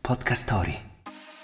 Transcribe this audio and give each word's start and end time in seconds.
Podcast 0.00 0.44
Story. 0.44 0.74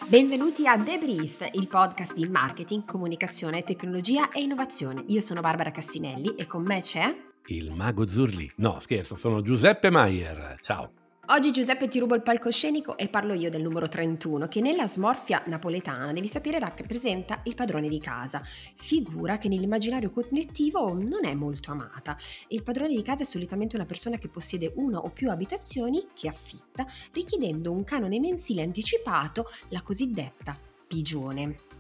Benvenuti 0.09 0.67
a 0.67 0.83
The 0.83 0.99
Brief, 0.99 1.49
il 1.53 1.69
podcast 1.69 2.15
di 2.15 2.29
marketing, 2.29 2.85
comunicazione, 2.85 3.63
tecnologia 3.63 4.31
e 4.31 4.41
innovazione. 4.41 5.05
Io 5.09 5.21
sono 5.21 5.41
Barbara 5.41 5.71
Cassinelli 5.71 6.35
e 6.37 6.47
con 6.47 6.63
me 6.63 6.81
c'è... 6.81 7.15
Il 7.47 7.73
mago 7.73 8.07
Zurli. 8.07 8.51
No, 8.57 8.81
scherzo, 8.81 9.15
sono 9.15 9.43
Giuseppe 9.43 9.91
Maier. 9.91 10.57
Ciao. 10.61 10.91
Oggi 11.29 11.51
Giuseppe 11.51 11.89
ti 11.89 11.99
rubo 11.99 12.15
il 12.15 12.23
palcoscenico 12.23 12.97
e 12.97 13.09
parlo 13.09 13.35
io 13.35 13.51
del 13.51 13.61
numero 13.61 13.89
31 13.89 14.47
che 14.47 14.61
nella 14.61 14.87
smorfia 14.87 15.43
napoletana 15.47 16.13
devi 16.13 16.29
sapere 16.29 16.61
rappresenta 16.61 17.41
il 17.47 17.57
padrone 17.57 17.89
di 17.89 17.99
casa, 17.99 18.41
figura 18.45 19.37
che 19.37 19.49
nell'immaginario 19.49 20.13
collettivo 20.13 20.95
non 20.95 21.25
è 21.25 21.35
molto 21.35 21.73
amata. 21.73 22.17
Il 22.49 22.63
padrone 22.63 22.95
di 22.95 23.03
casa 23.03 23.25
è 23.25 23.27
solitamente 23.27 23.75
una 23.75 23.87
persona 23.87 24.19
che 24.19 24.29
possiede 24.29 24.73
una 24.77 25.01
o 25.01 25.11
più 25.11 25.29
abitazioni 25.29 26.07
che 26.15 26.29
affitta, 26.29 26.87
richiedendo 27.13 27.73
un 27.73 27.83
canone 27.83 28.21
mensile 28.21 28.63
anticipato, 28.63 29.47
la 29.71 29.83
cosiddetta 29.83 30.57
pigione. 30.87 31.76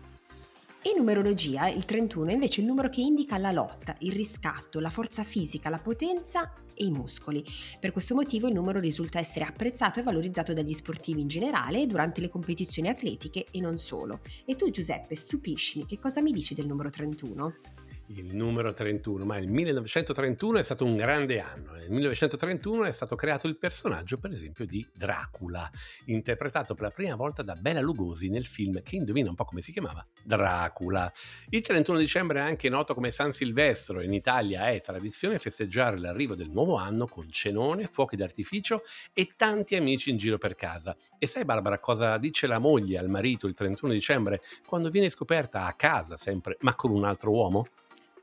In 0.87 0.99
numerologia 0.99 1.67
il 1.67 1.85
31 1.85 2.31
è 2.31 2.33
invece 2.35 2.61
il 2.61 2.69
numero 2.69 2.89
che 2.89 3.01
indica 3.01 3.39
la 3.39 3.51
lotta, 3.51 3.97
il 4.01 4.13
riscatto, 4.13 4.79
la 4.79 4.89
forza 4.89 5.25
fisica, 5.25 5.69
la 5.69 5.81
potenza 5.81 6.53
e 6.75 6.85
i 6.85 6.91
muscoli. 6.93 7.45
Per 7.81 7.91
questo 7.91 8.15
motivo 8.15 8.47
il 8.47 8.55
numero 8.55 8.79
risulta 8.79 9.19
essere 9.19 9.47
apprezzato 9.47 9.99
e 9.99 10.05
valorizzato 10.05 10.53
dagli 10.53 10.73
sportivi 10.73 11.23
in 11.23 11.27
generale 11.27 11.89
durante 11.89 12.21
le 12.21 12.29
competizioni 12.29 12.89
atletiche 12.89 13.47
e 13.51 13.61
non 13.61 13.79
solo. 13.79 14.21
E 14.45 14.55
tu 14.55 14.71
Giuseppe, 14.71 15.17
stupiscimi, 15.17 15.87
che 15.87 15.99
cosa 15.99 16.21
mi 16.21 16.31
dici 16.31 16.55
del 16.55 16.69
numero 16.69 16.89
31? 16.89 17.76
Il 18.09 18.35
numero 18.35 18.73
31, 18.73 19.25
ma 19.25 19.39
il 19.39 19.49
1931 19.49 20.59
è 20.59 20.63
stato 20.63 20.85
un 20.85 20.97
grande 20.97 21.41
anno. 21.41 21.73
Nel 21.73 21.91
1931 21.91 22.85
è 22.85 22.93
stato 22.93 23.17
creato 23.17 23.47
il 23.47 23.57
personaggio, 23.57 24.19
per 24.19 24.31
esempio, 24.31 24.65
di 24.67 24.87
Dracula, 24.93 25.69
interpretato 26.05 26.75
per 26.75 26.85
la 26.85 26.91
prima 26.91 27.17
volta 27.17 27.43
da 27.43 27.55
Bela 27.55 27.81
Lugosi 27.81 28.29
nel 28.29 28.47
film 28.47 28.83
che 28.83 28.97
indovina 28.97 29.29
un 29.29 29.35
po' 29.35 29.45
come 29.45 29.61
si 29.61 29.73
chiamava, 29.73 30.07
Dracula. 30.23 31.11
Il 31.49 31.61
31 31.63 31.99
dicembre 31.99 32.39
è 32.39 32.43
anche 32.43 32.69
noto 32.69 32.95
come 32.95 33.11
San 33.11 33.33
Silvestro, 33.33 34.01
in 34.01 34.13
Italia 34.13 34.69
è 34.69 34.81
tradizione 34.81 35.39
festeggiare 35.39 35.99
l'arrivo 35.99 36.35
del 36.35 36.51
nuovo 36.51 36.77
anno 36.77 37.07
con 37.07 37.29
cenone, 37.31 37.89
fuochi 37.91 38.17
d'artificio 38.17 38.83
e 39.13 39.31
tanti 39.37 39.75
amici 39.75 40.11
in 40.11 40.17
giro 40.17 40.39
per 40.39 40.55
casa. 40.55 40.97
E 41.19 41.27
sai 41.27 41.45
Barbara 41.45 41.79
cosa 41.79 42.19
dice 42.19 42.47
la 42.47 42.59
moglie 42.59 42.99
al 42.99 43.09
marito 43.09 43.47
il 43.47 43.55
31 43.55 43.93
dicembre 43.93 44.43
quando 44.67 44.91
viene 44.91 45.09
scoperta 45.09 45.67
a 45.67 45.73
casa 45.75 46.17
sempre, 46.17 46.57
ma 46.61 46.75
con 46.75 46.91
un 46.91 47.05
altro 47.05 47.31
uomo? 47.33 47.67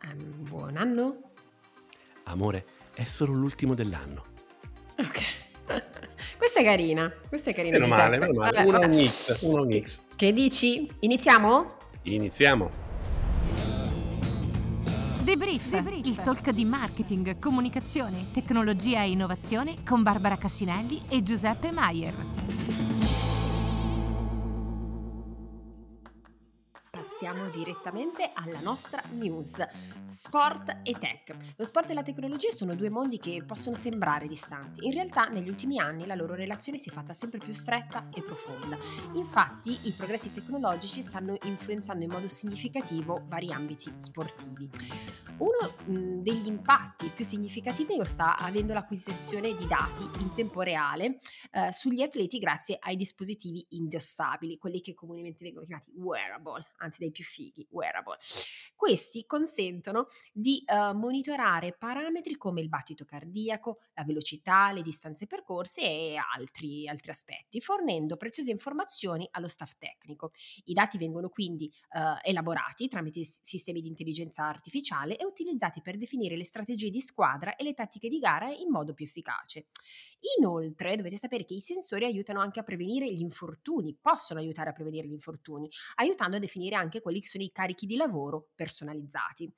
Um, 0.05 0.47
buon 0.47 0.77
anno? 0.77 1.17
Amore, 2.23 2.65
è 2.93 3.03
solo 3.03 3.33
l'ultimo 3.33 3.73
dell'anno. 3.73 4.25
Ok. 4.97 5.21
questa 6.37 6.59
è 6.59 6.63
carina, 6.63 7.11
questa 7.29 7.51
è 7.51 7.53
carina. 7.53 7.79
Meno 7.79 7.93
male, 7.93 8.17
meno 8.17 8.33
male. 8.33 8.51
Vabbè, 8.51 8.67
una 8.67 8.79
vabbè. 8.79 8.93
un 8.93 9.07
X, 9.07 9.41
una 9.41 9.61
un 9.61 9.81
X. 9.81 10.01
Che 10.15 10.33
dici? 10.33 10.89
Iniziamo? 10.99 11.77
Iniziamo. 12.03 12.81
Debrief, 15.23 15.69
Debrief, 15.69 16.05
il 16.05 16.15
talk 16.17 16.49
di 16.49 16.65
marketing, 16.65 17.39
comunicazione, 17.39 18.27
tecnologia 18.33 19.03
e 19.03 19.11
innovazione 19.11 19.77
con 19.86 20.03
Barbara 20.03 20.36
Cassinelli 20.36 21.03
e 21.08 21.23
Giuseppe 21.23 21.71
Maier. 21.71 22.92
Passiamo 27.23 27.48
direttamente 27.48 28.32
alla 28.34 28.60
nostra 28.60 29.02
news. 29.11 29.66
Sport 30.10 30.82
e 30.84 30.92
tech. 30.92 31.34
Lo 31.56 31.64
sport 31.64 31.89
e 31.89 31.94
la 31.94 32.04
tecnologia 32.04 32.52
sono 32.52 32.76
due 32.76 32.89
mondi 32.89 33.17
che 33.17 33.42
possono 33.48 33.78
sembrare 33.78 34.28
distanti. 34.28 34.86
In 34.86 34.94
realtà 34.94 35.28
negli 35.30 35.48
ultimi 35.48 35.80
anni 35.80 36.06
la 36.06 36.16
loro 36.16 36.36
relazione 36.36 36.80
si 36.80 36.89
è 36.89 36.92
fatta 36.92 37.14
sempre 37.14 37.39
più 37.39 37.54
stretta 37.54 38.10
e 38.14 38.22
profonda. 38.22 38.78
Infatti 39.14 39.88
i 39.88 39.94
progressi 39.94 40.34
tecnologici 40.34 41.02
stanno 41.02 41.38
influenzando 41.45 42.04
in 42.04 42.11
modo 42.11 42.28
significativo 42.28 43.23
vari 43.28 43.54
ambiti 43.54 43.92
sportivi. 43.95 44.70
Uno 45.38 46.22
degli 46.22 46.45
impatti 46.45 47.08
più 47.08 47.26
significativi 47.26 47.95
lo 47.95 48.04
sta 48.04 48.38
avendo 48.38 48.73
l'acquisizione 48.73 49.55
di 49.55 49.66
dati 49.66 50.04
in 50.22 50.34
tempo 50.36 50.61
reale 50.61 51.20
eh, 51.52 51.72
sugli 51.72 52.02
atleti 52.02 52.38
grazie 52.38 52.78
ai 52.80 52.95
dispositivi 52.95 53.66
indossabili, 53.70 54.58
quelli 54.58 54.80
che 54.82 54.94
comunemente 54.94 55.44
vengono 55.44 55.66
chiamati 55.66 55.92
wearable, 55.95 56.66
anzi 56.78 57.00
dei 57.00 57.11
più 57.13 57.23
fighi, 57.23 57.65
wearable. 57.69 58.17
Questi 58.75 59.25
consentono 59.25 60.07
di 60.33 60.61
uh, 60.65 60.93
monitorare 60.93 61.71
parametri 61.71 62.35
come 62.35 62.59
il 62.59 62.67
battito 62.67 63.05
cardiaco, 63.05 63.79
la 63.93 64.03
velocità, 64.03 64.73
le 64.73 64.81
distanze 64.81 65.25
percorse 65.25 65.79
e 65.79 66.17
altri, 66.35 66.89
altri 66.89 67.11
aspetti, 67.11 67.61
fornendo 67.61 68.17
preziose 68.17 68.51
informazioni 68.51 69.25
allo 69.31 69.47
staff 69.47 69.75
tecnico. 69.77 70.31
I 70.65 70.73
dati 70.73 70.97
vengono 70.97 71.29
quindi 71.29 71.71
uh, 71.93 72.19
elaborati 72.21 72.89
tramite 72.89 73.23
sistemi 73.23 73.80
di 73.80 73.87
intelligenza 73.87 74.43
artificiale 74.43 75.15
e 75.15 75.23
utilizzati 75.23 75.81
per 75.81 75.95
definire 75.95 76.35
le 76.35 76.43
strategie 76.43 76.89
di 76.89 76.99
squadra 76.99 77.55
e 77.55 77.63
le 77.63 77.73
tattiche 77.73 78.09
di 78.09 78.19
gara 78.19 78.51
in 78.51 78.69
modo 78.69 78.93
più 78.93 79.05
efficace. 79.05 79.67
Inoltre 80.37 80.95
dovete 80.95 81.15
sapere 81.15 81.45
che 81.45 81.53
i 81.53 81.61
sensori 81.61 82.05
aiutano 82.05 82.41
anche 82.41 82.59
a 82.59 82.63
prevenire 82.63 83.11
gli 83.11 83.21
infortuni, 83.21 83.95
possono 83.99 84.39
aiutare 84.39 84.71
a 84.71 84.73
prevenire 84.73 85.07
gli 85.07 85.11
infortuni, 85.11 85.69
aiutando 85.95 86.37
a 86.37 86.39
definire 86.39 86.75
anche 86.75 87.01
quelli 87.03 87.19
che 87.19 87.27
sono 87.27 87.43
i 87.43 87.52
carichi 87.52 87.86
di 87.86 87.95
lavoro 87.95 88.49
personalizzati. 88.55 89.53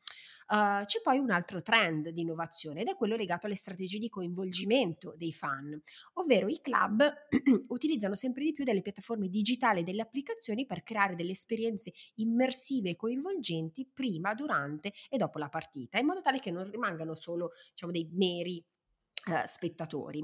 Uh, 0.47 0.85
c'è 0.85 1.01
poi 1.01 1.17
un 1.17 1.31
altro 1.31 1.63
trend 1.63 2.09
di 2.09 2.21
innovazione 2.21 2.81
ed 2.81 2.87
è 2.87 2.95
quello 2.95 3.15
legato 3.15 3.47
alle 3.47 3.55
strategie 3.55 3.97
di 3.97 4.09
coinvolgimento 4.09 5.15
dei 5.17 5.33
fan, 5.33 5.81
ovvero 6.13 6.47
i 6.47 6.59
club 6.61 7.01
utilizzano 7.69 8.13
sempre 8.13 8.43
di 8.43 8.53
più 8.53 8.63
delle 8.63 8.83
piattaforme 8.83 9.27
digitali 9.27 9.79
e 9.79 9.83
delle 9.83 10.03
applicazioni 10.03 10.67
per 10.67 10.83
creare 10.83 11.15
delle 11.15 11.31
esperienze 11.31 11.93
immersive 12.15 12.91
e 12.91 12.95
coinvolgenti 12.95 13.89
prima, 13.91 14.35
durante 14.35 14.93
e 15.09 15.17
dopo 15.17 15.39
la 15.39 15.49
partita, 15.49 15.97
in 15.97 16.05
modo 16.05 16.21
tale 16.21 16.39
che 16.39 16.51
non 16.51 16.69
rimangano 16.69 17.15
solo 17.15 17.51
diciamo, 17.71 17.91
dei 17.91 18.07
meri 18.11 18.63
Uh, 19.27 19.41
spettatori. 19.45 20.23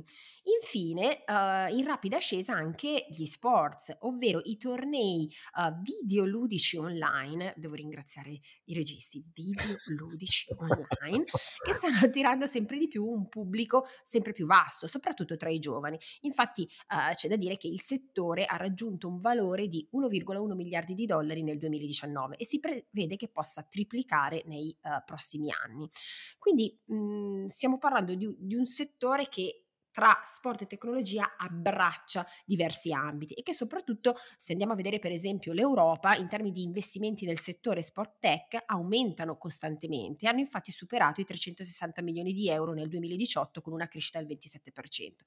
Infine, 0.61 1.23
uh, 1.25 1.75
in 1.75 1.85
rapida 1.85 2.17
ascesa 2.17 2.53
anche 2.53 3.07
gli 3.09 3.25
sports, 3.25 3.97
ovvero 4.01 4.41
i 4.43 4.57
tornei 4.57 5.27
uh, 5.55 5.73
videoludici 5.81 6.77
online, 6.77 7.55
devo 7.57 7.73
ringraziare 7.73 8.39
i 8.65 8.73
registi, 8.75 9.25
videoludici 9.33 10.53
online, 10.55 11.23
che 11.23 11.73
stanno 11.73 11.97
attirando 12.03 12.45
sempre 12.45 12.77
di 12.77 12.87
più 12.87 13.03
un 13.03 13.27
pubblico 13.27 13.87
sempre 14.03 14.33
più 14.33 14.45
vasto, 14.45 14.85
soprattutto 14.85 15.35
tra 15.35 15.49
i 15.49 15.57
giovani. 15.57 15.97
Infatti 16.21 16.69
c'è 17.15 17.27
da 17.27 17.37
dire 17.37 17.57
che 17.57 17.67
il 17.67 17.81
settore 17.81 18.45
ha 18.45 18.57
raggiunto 18.57 19.07
un 19.07 19.19
valore 19.19 19.67
di 19.67 19.87
1,1 19.93 20.53
miliardi 20.53 20.93
di 20.93 21.07
dollari 21.07 21.41
nel 21.41 21.57
2019 21.57 22.37
e 22.37 22.45
si 22.45 22.59
prevede 22.59 23.15
che 23.15 23.29
possa 23.29 23.63
triplicare 23.63 24.43
nei 24.45 24.77
prossimi 25.05 25.49
anni. 25.51 25.89
Quindi 26.37 26.79
mh, 26.85 26.95
mhmm, 26.95 27.45
stiamo 27.47 27.77
parlando 27.77 28.13
di, 28.15 28.33
di 28.37 28.55
un 28.55 28.65
settore 28.65 28.89
settore 28.91 29.27
che 29.27 29.65
tra 29.91 30.21
sport 30.23 30.61
e 30.61 30.67
tecnologia 30.67 31.35
abbraccia 31.37 32.25
diversi 32.45 32.93
ambiti 32.93 33.33
e 33.33 33.41
che 33.41 33.53
soprattutto 33.53 34.15
se 34.37 34.53
andiamo 34.53 34.71
a 34.71 34.77
vedere 34.77 34.99
per 34.99 35.11
esempio 35.11 35.51
l'Europa 35.51 36.15
in 36.15 36.29
termini 36.29 36.53
di 36.53 36.63
investimenti 36.63 37.25
nel 37.25 37.39
settore 37.39 37.81
sport 37.81 38.19
tech 38.19 38.63
aumentano 38.67 39.37
costantemente, 39.37 40.27
hanno 40.27 40.39
infatti 40.39 40.71
superato 40.71 41.19
i 41.19 41.25
360 41.25 42.01
milioni 42.01 42.31
di 42.31 42.49
euro 42.49 42.71
nel 42.73 42.87
2018 42.87 43.61
con 43.61 43.73
una 43.73 43.89
crescita 43.89 44.21
del 44.21 44.27
27%. 44.27 45.25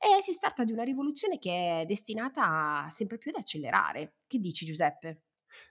E 0.00 0.22
si 0.22 0.38
tratta 0.38 0.64
di 0.64 0.72
una 0.72 0.84
rivoluzione 0.84 1.38
che 1.38 1.82
è 1.82 1.84
destinata 1.84 2.86
sempre 2.88 3.18
più 3.18 3.30
ad 3.34 3.40
accelerare. 3.40 4.14
Che 4.26 4.38
dici 4.38 4.64
Giuseppe? 4.64 5.24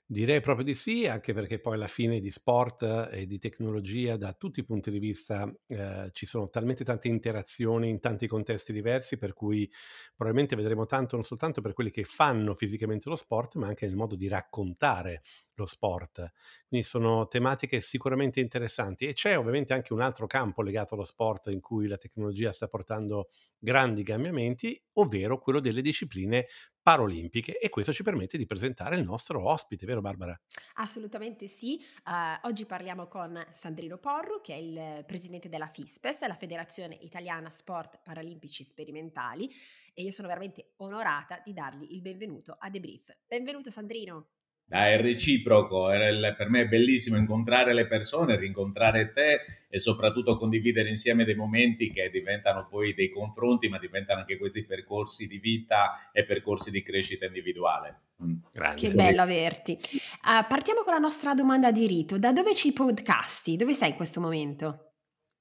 Direi 0.09 0.39
proprio 0.39 0.63
di 0.63 0.74
sì, 0.74 1.06
anche 1.06 1.33
perché 1.33 1.59
poi 1.59 1.74
alla 1.74 1.88
fine 1.88 2.21
di 2.21 2.31
sport 2.31 3.09
e 3.12 3.25
di 3.25 3.38
tecnologia 3.39 4.15
da 4.15 4.31
tutti 4.31 4.62
i 4.62 4.63
punti 4.63 4.89
di 4.89 5.00
vista 5.00 5.54
eh, 5.68 6.09
ci 6.13 6.25
sono 6.25 6.48
talmente 6.50 6.86
tante 6.86 7.09
interazioni 7.09 7.89
in 7.89 8.00
tanti 8.00 8.25
contesti 8.25 8.71
diversi 8.71 9.18
per 9.18 9.33
cui 9.33 9.69
probabilmente 10.15 10.56
vedremo 10.56 10.86
tanto 10.86 11.18
non 11.18 11.25
soltanto 11.25 11.59
per 11.59 11.74
quelli 11.74 11.92
che 11.92 12.06
fanno 12.06 12.56
fisicamente 12.56 13.09
lo 13.09 13.18
sport 13.18 13.56
ma 13.56 13.68
anche 13.68 13.86
nel 13.86 13.98
modo 13.98 14.15
di 14.15 14.30
raccontare 14.30 15.24
lo 15.56 15.65
sport. 15.65 16.31
Quindi 16.69 16.86
sono 16.88 17.27
tematiche 17.27 17.81
sicuramente 17.81 18.39
interessanti 18.39 19.07
e 19.07 19.13
c'è 19.13 19.38
ovviamente 19.38 19.74
anche 19.74 19.92
un 19.92 20.00
altro 20.00 20.25
campo 20.25 20.62
legato 20.62 20.94
allo 20.94 21.04
sport 21.04 21.48
in 21.51 21.59
cui 21.59 21.86
la 21.88 21.98
tecnologia 21.98 22.54
sta 22.54 22.68
portando 22.69 23.27
grandi 23.57 24.04
cambiamenti, 24.04 24.81
ovvero 24.94 25.38
quello 25.39 25.59
delle 25.59 25.81
discipline 25.81 26.45
paraolimpiche 26.81 27.59
e 27.59 27.69
questo 27.69 27.92
ci 27.94 28.04
permette 28.04 28.38
di 28.38 28.45
presentare 28.45 28.95
il 28.98 29.04
nostro 29.04 29.44
ospite, 29.50 29.86
vero 29.86 29.96
Barbara? 30.01 30.39
Assolutamente 30.75 31.47
sì. 31.47 31.83
Uh, 32.05 32.47
oggi 32.47 32.65
parliamo 32.65 33.07
con 33.07 33.45
Sandrino 33.51 33.97
Porru, 33.97 34.41
che 34.41 34.53
è 34.53 34.57
il 34.57 35.05
presidente 35.05 35.49
della 35.49 35.67
FISPES, 35.67 36.27
la 36.27 36.35
Federazione 36.35 36.95
Italiana 37.01 37.49
Sport 37.49 37.99
Paralimpici 38.03 38.63
Sperimentali, 38.63 39.49
e 39.94 40.03
io 40.03 40.11
sono 40.11 40.27
veramente 40.27 40.73
onorata 40.77 41.41
di 41.44 41.53
dargli 41.53 41.94
il 41.94 42.01
benvenuto 42.01 42.55
a 42.59 42.69
Debrief. 42.69 43.15
Benvenuto 43.25 43.69
Sandrino. 43.69 44.37
Dai, 44.69 44.96
è 44.96 45.02
reciproco, 45.02 45.86
per 45.88 46.50
me 46.50 46.62
è 46.62 46.68
bellissimo 46.68 47.16
incontrare 47.16 47.74
le 47.74 47.88
persone, 47.88 48.36
rincontrare 48.36 49.14
te 49.14 49.40
e 49.69 49.80
soprattutto 49.80 50.36
condividere 50.36 50.90
insieme 50.90 51.24
dei 51.24 51.36
momenti 51.36 51.90
che 51.90 52.10
diventano 52.10 52.68
poi 52.69 52.94
dei 52.94 53.10
confronti, 53.10 53.69
ma 53.69 53.80
diventano 53.80 54.19
anche 54.19 54.38
questi 54.38 54.66
percorsi 54.66 55.25
di 55.25 55.38
vita 55.38 56.10
e 56.12 56.25
percorsi 56.25 56.69
di 56.69 56.81
crescita 56.81 57.25
individuale. 57.25 58.02
Mm. 58.22 58.74
Che 58.75 58.92
bello 58.92 59.22
averti. 59.22 59.72
Uh, 59.72 60.46
partiamo 60.50 60.84
con 60.84 60.92
la 60.92 61.00
nostra 61.00 61.34
domanda 61.34 61.72
di 61.72 61.88
rito. 61.88 62.18
Da 62.18 62.34
dove 62.34 62.54
ci 62.54 62.74
podcasti? 62.74 63.56
Dove 63.56 63.74
sei 63.74 63.92
in 63.92 63.96
questo 63.96 64.19
momento? 64.19 64.88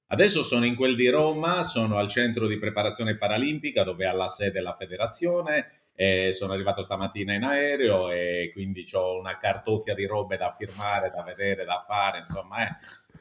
Adesso 0.09 0.41
sono 0.41 0.65
in 0.65 0.73
quel 0.73 0.95
di 0.95 1.09
Roma, 1.09 1.63
sono 1.63 1.97
al 1.97 2.07
centro 2.07 2.47
di 2.47 2.57
preparazione 2.57 3.17
paralimpica 3.17 3.83
dove 3.83 4.05
ha 4.05 4.13
la 4.13 4.27
sede 4.27 4.61
la 4.61 4.73
federazione 4.73 5.76
e 5.99 6.31
sono 6.31 6.53
arrivato 6.53 6.83
stamattina 6.83 7.33
in 7.33 7.43
aereo 7.43 8.11
e 8.11 8.51
quindi 8.53 8.85
ho 8.93 9.17
una 9.17 9.35
cartofia 9.37 9.95
di 9.95 10.05
robe 10.05 10.37
da 10.37 10.51
firmare, 10.51 11.09
da 11.09 11.23
vedere, 11.23 11.65
da 11.65 11.81
fare, 11.83 12.17
insomma, 12.19 12.67
eh. 12.67 12.75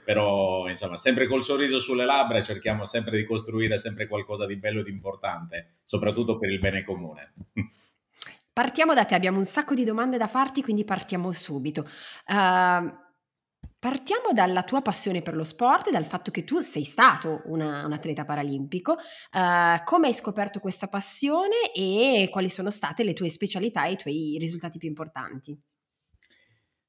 però 0.05 0.69
insomma, 0.69 0.99
sempre 0.99 1.26
col 1.26 1.43
sorriso 1.43 1.78
sulle 1.78 2.05
labbra 2.05 2.43
cerchiamo 2.43 2.84
sempre 2.84 3.17
di 3.17 3.25
costruire 3.25 3.78
sempre 3.78 4.06
qualcosa 4.06 4.44
di 4.44 4.56
bello 4.56 4.81
e 4.81 4.82
di 4.82 4.90
importante, 4.90 5.76
soprattutto 5.84 6.37
per 6.37 6.50
il 6.50 6.58
bene 6.58 6.84
comune. 6.84 7.32
Partiamo 8.52 8.93
da 8.93 9.06
te, 9.06 9.14
abbiamo 9.14 9.38
un 9.38 9.46
sacco 9.46 9.72
di 9.72 9.84
domande 9.84 10.19
da 10.19 10.26
farti, 10.26 10.62
quindi 10.62 10.84
partiamo 10.84 11.32
subito. 11.32 11.88
Uh, 12.26 13.05
Partiamo 13.78 14.32
dalla 14.32 14.62
tua 14.62 14.81
passione 14.81 15.23
per 15.23 15.37
lo 15.37 15.44
sport 15.44 15.90
dal 15.90 16.06
fatto 16.06 16.31
che 16.31 16.44
tu 16.44 16.61
sei 16.61 16.84
stato 16.84 17.43
una, 17.44 17.84
un 17.84 17.93
atleta 17.93 18.25
paralimpico. 18.25 18.93
Uh, 18.93 19.82
come 19.84 20.06
hai 20.08 20.14
scoperto 20.14 20.61
questa 20.61 20.88
passione 20.88 21.73
e 21.75 22.28
quali 22.31 22.49
sono 22.49 22.70
state 22.70 23.05
le 23.05 23.12
tue 23.12 23.28
specialità 23.28 23.84
e 23.84 23.93
i 23.93 23.96
tuoi 23.96 24.37
risultati 24.38 24.78
più 24.78 24.88
importanti? 24.88 25.56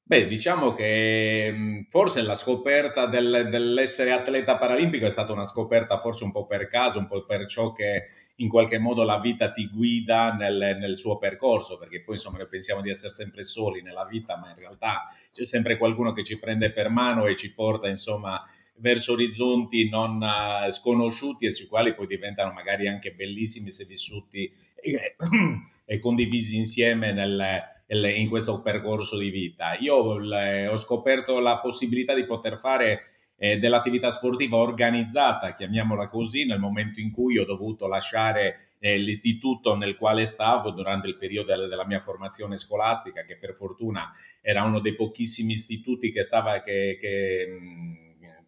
Beh, 0.10 0.26
diciamo 0.28 0.74
che 0.74 1.86
forse 1.90 2.22
la 2.22 2.34
scoperta 2.34 3.08
del, 3.08 3.50
dell'essere 3.52 4.14
atleta 4.14 4.58
paralimpico 4.58 5.06
è 5.06 5.10
stata 5.10 5.34
una 5.34 5.46
scoperta 5.46 6.00
forse 6.00 6.24
un 6.24 6.32
po' 6.32 6.46
per 6.46 6.70
caso, 6.70 7.00
un 7.00 7.08
po' 7.08 7.26
per 7.26 7.46
ciò 7.46 7.74
che 7.74 8.06
in 8.36 8.48
qualche 8.48 8.78
modo 8.78 9.04
la 9.04 9.20
vita 9.20 9.52
ti 9.52 9.68
guida 9.68 10.32
nel, 10.32 10.78
nel, 10.80 10.96
suo 10.96 11.18
percorso, 11.18 11.78
perché 11.78 12.04
poi 12.04 12.16
insomma 12.16 12.38
noi 12.38 12.48
pensiamo 12.48 12.80
di 12.80 12.90
essere 12.90 13.14
sempre 13.14 13.44
soli 13.44 13.82
nella 13.82 14.06
vita, 14.06 14.38
ma 14.38 14.48
in 14.48 14.56
realtà 14.56 15.04
c'è 15.34 15.46
sempre 15.46 15.76
qualcuno 15.76 16.14
che 16.14 16.24
ci 16.24 16.40
prende 16.40 16.72
per 16.72 16.88
mano 16.88 17.26
e 17.26 17.36
ci 17.36 17.54
porta 17.54 17.90
insomma 17.90 18.42
verso 18.76 19.12
orizzonti 19.12 19.90
non 19.90 20.22
uh, 20.22 20.72
sconosciuti 20.72 21.48
e 21.48 21.52
sui 21.52 21.68
quali 21.68 21.94
poi 21.94 22.08
diventano 22.08 22.54
magari 22.54 22.88
anche 22.88 23.12
bellissimi 23.12 23.72
se 23.72 23.84
vissuti 23.84 24.50
e, 24.74 25.16
e 25.84 26.00
condivisi 26.00 26.56
insieme 26.56 27.12
nel, 27.12 27.76
in 27.88 28.30
questo 28.30 28.62
percorso 28.62 29.18
di 29.18 29.30
vita. 29.30 29.78
Io 29.80 29.96
ho 29.96 30.78
scoperto 30.78 31.40
la 31.40 31.60
possibilità 31.60 32.14
di 32.14 32.26
poter 32.26 32.60
fare 32.60 33.02
eh, 33.38 33.58
dell'attività 33.60 34.10
sportiva 34.10 34.58
organizzata, 34.58 35.54
chiamiamola 35.54 36.08
così, 36.08 36.46
nel 36.46 36.60
momento 36.60 37.00
in 37.00 37.12
cui 37.12 37.38
ho 37.38 37.46
dovuto 37.46 37.88
lasciare 37.88 38.74
eh, 38.80 38.98
l'istituto 38.98 39.76
nel 39.76 39.96
quale 39.96 40.26
stavo 40.26 40.72
durante 40.72 41.08
il 41.08 41.18
periodo 41.18 41.56
della, 41.56 41.86
mia 41.86 42.00
formazione 42.00 42.58
scolastica, 42.58 43.24
che 43.24 43.38
per 43.38 43.54
fortuna 43.54 44.10
era 44.42 44.64
uno 44.64 44.80
dei 44.80 44.96
pochissimi 44.96 45.54
istituti 45.54 46.12
che, 46.12 46.24
stava, 46.24 46.62
che, 46.62 46.98
che, 47.00 47.60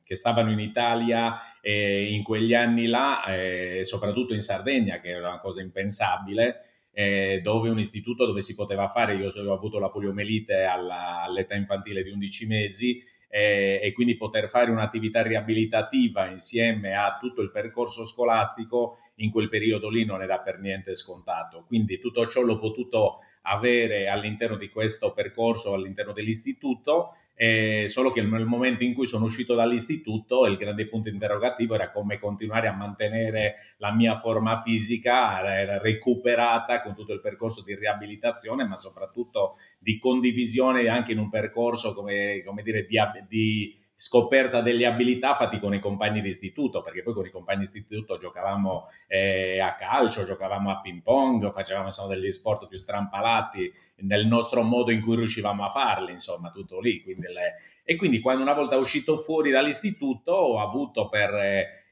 che 0.04 0.16
stavano 0.16 0.52
in 0.52 0.60
Italia 0.60 1.36
eh, 1.62 2.12
in 2.12 2.24
quegli 2.24 2.56
anni 2.56 2.88
là, 2.88 3.24
eh, 3.26 3.82
soprattutto 3.84 4.34
in 4.34 4.42
Sardegna, 4.42 5.00
che 5.00 5.10
era 5.10 5.30
una 5.30 5.40
cosa 5.40 5.62
impensabile. 5.62 6.58
Eh, 7.00 7.40
dove 7.42 7.70
un 7.70 7.80
istituto 7.80 8.26
dove 8.26 8.42
si 8.42 8.56
poteva 8.56 8.90
fare, 8.90 9.16
io 9.16 9.30
ho 9.30 9.54
avuto 9.54 9.80
la 9.80 9.90
poliomelite 9.90 10.64
alla, 10.64 11.22
all'età 11.22 11.56
infantile 11.56 12.04
di 12.04 12.10
11 12.10 12.46
mesi 12.46 13.02
eh, 13.30 13.80
e 13.82 13.94
quindi 13.94 14.18
poter 14.18 14.50
fare 14.50 14.72
un'attività 14.72 15.22
riabilitativa 15.22 16.28
insieme 16.28 16.96
a 16.96 17.18
tutto 17.20 17.42
il 17.42 17.52
percorso 17.52 18.06
scolastico 18.06 18.98
in 19.16 19.32
quel 19.32 19.50
periodo 19.50 19.90
lì 19.90 20.04
non 20.04 20.22
era 20.22 20.40
per 20.40 20.60
niente 20.60 20.96
scontato. 20.96 21.64
Quindi 21.68 22.00
tutto 22.00 22.28
ciò 22.28 22.42
l'ho 22.42 22.58
potuto 22.58 23.18
avere 23.44 24.08
all'interno 24.08 24.58
di 24.58 24.70
questo 24.70 25.14
percorso, 25.14 25.74
all'interno 25.74 26.12
dell'istituto, 26.12 27.14
eh, 27.42 27.88
solo 27.88 28.12
che 28.12 28.22
nel 28.22 28.44
momento 28.44 28.84
in 28.84 28.94
cui 28.94 29.06
sono 29.06 29.24
uscito 29.24 29.56
dall'istituto 29.56 30.46
il 30.46 30.58
grande 30.58 30.90
punto 30.90 31.08
interrogativo 31.08 31.74
era 31.74 31.90
come 31.90 32.20
continuare 32.20 32.68
a 32.68 32.74
mantenere 32.74 33.56
la 33.78 33.94
mia 33.94 34.18
forma 34.18 34.58
fisica 34.58 35.40
era 35.58 35.80
recuperata 35.80 36.82
con 36.82 36.94
tutto 36.96 37.14
il 37.14 37.22
percorso 37.22 37.64
di 37.64 37.76
riabilitazione, 37.76 38.66
ma 38.66 38.76
soprattutto 38.76 39.54
di 39.80 39.98
condivisione 40.00 40.90
anche 40.90 41.14
in 41.14 41.20
un 41.20 41.30
percorso 41.30 41.94
come, 41.94 42.44
come 42.46 42.62
dire, 42.62 42.86
di, 42.86 42.98
di 43.28 43.78
scoperta 44.02 44.62
delle 44.62 44.86
abilità 44.86 45.36
fatti 45.36 45.60
con 45.60 45.74
i 45.74 45.82
compagni 45.82 46.22
di 46.22 46.30
istituto, 46.30 46.82
perché 46.82 47.04
poi 47.04 47.14
con 47.14 47.26
i 47.26 47.30
compagni 47.30 47.58
di 47.58 47.66
istituto 47.66 48.18
giocavamo 48.18 48.84
eh, 49.08 49.60
a 49.60 49.76
calcio, 49.76 50.24
giocavamo 50.24 50.72
a 50.72 50.80
ping 50.80 51.02
pong, 51.02 51.52
facevamo 51.52 51.88
insomma, 51.88 52.16
degli 52.16 52.32
sport 52.32 52.70
più 52.70 52.78
strampalati 52.78 53.70
nel 54.04 54.26
nostro 54.26 54.62
modo 54.62 54.92
in 54.92 55.02
cui 55.02 55.18
riuscivamo 55.18 55.66
a 55.66 55.70
farli, 55.70 56.12
insomma, 56.12 56.50
tutto 56.50 56.80
lì. 56.80 57.04
Quindi 57.04 57.28
le... 57.28 57.56
E 57.84 57.98
quindi 57.98 58.22
quando 58.22 58.42
una 58.42 58.54
volta 58.54 58.78
uscito 58.78 59.18
fuori 59.18 59.52
dall'istituto 59.52 60.32
ho 60.32 60.62
avuto 60.62 61.10
per, 61.10 61.34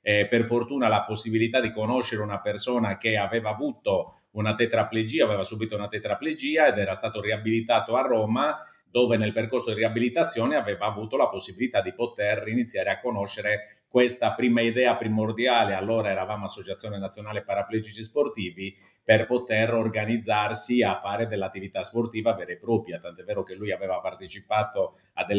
eh, 0.01 0.27
per 0.29 0.45
fortuna 0.45 0.87
la 0.87 1.03
possibilità 1.03 1.59
di 1.59 1.73
conoscere 1.73 2.21
una 2.21 2.39
persona 2.39 2.95
che 2.95 3.17
aveva 3.17 3.49
avuto 3.49 4.21
una 4.37 4.53
tetraplegia, 4.53 5.25
aveva 5.25 5.43
subito 5.43 5.75
una 5.75 5.89
tetraplegia 5.89 6.67
ed 6.67 6.77
era 6.77 6.93
stato 6.93 7.19
riabilitato 7.19 7.97
a 7.97 8.01
Roma 8.01 8.57
dove 8.97 9.15
nel 9.15 9.31
percorso 9.31 9.69
di 9.69 9.77
riabilitazione 9.77 10.55
aveva 10.55 10.87
avuto 10.87 11.17
la 11.17 11.27
possibilità 11.27 11.81
di 11.81 11.93
poter 11.93 12.47
iniziare 12.47 12.89
a 12.89 12.99
conoscere 12.99 13.83
questa 13.87 14.33
prima 14.33 14.61
idea 14.61 14.95
primordiale, 14.95 15.75
allora 15.75 16.09
eravamo 16.09 16.45
Associazione 16.45 16.97
Nazionale 16.97 17.43
Paraplegici 17.43 18.01
Sportivi, 18.01 18.75
per 19.03 19.27
poter 19.27 19.75
organizzarsi 19.75 20.81
a 20.81 20.99
fare 20.99 21.27
dell'attività 21.27 21.83
sportiva 21.83 22.33
vera 22.33 22.53
e 22.53 22.57
propria, 22.57 22.97
tant'è 22.97 23.23
vero 23.23 23.43
che 23.43 23.53
lui 23.53 23.71
aveva 23.71 23.99
partecipato 23.99 24.95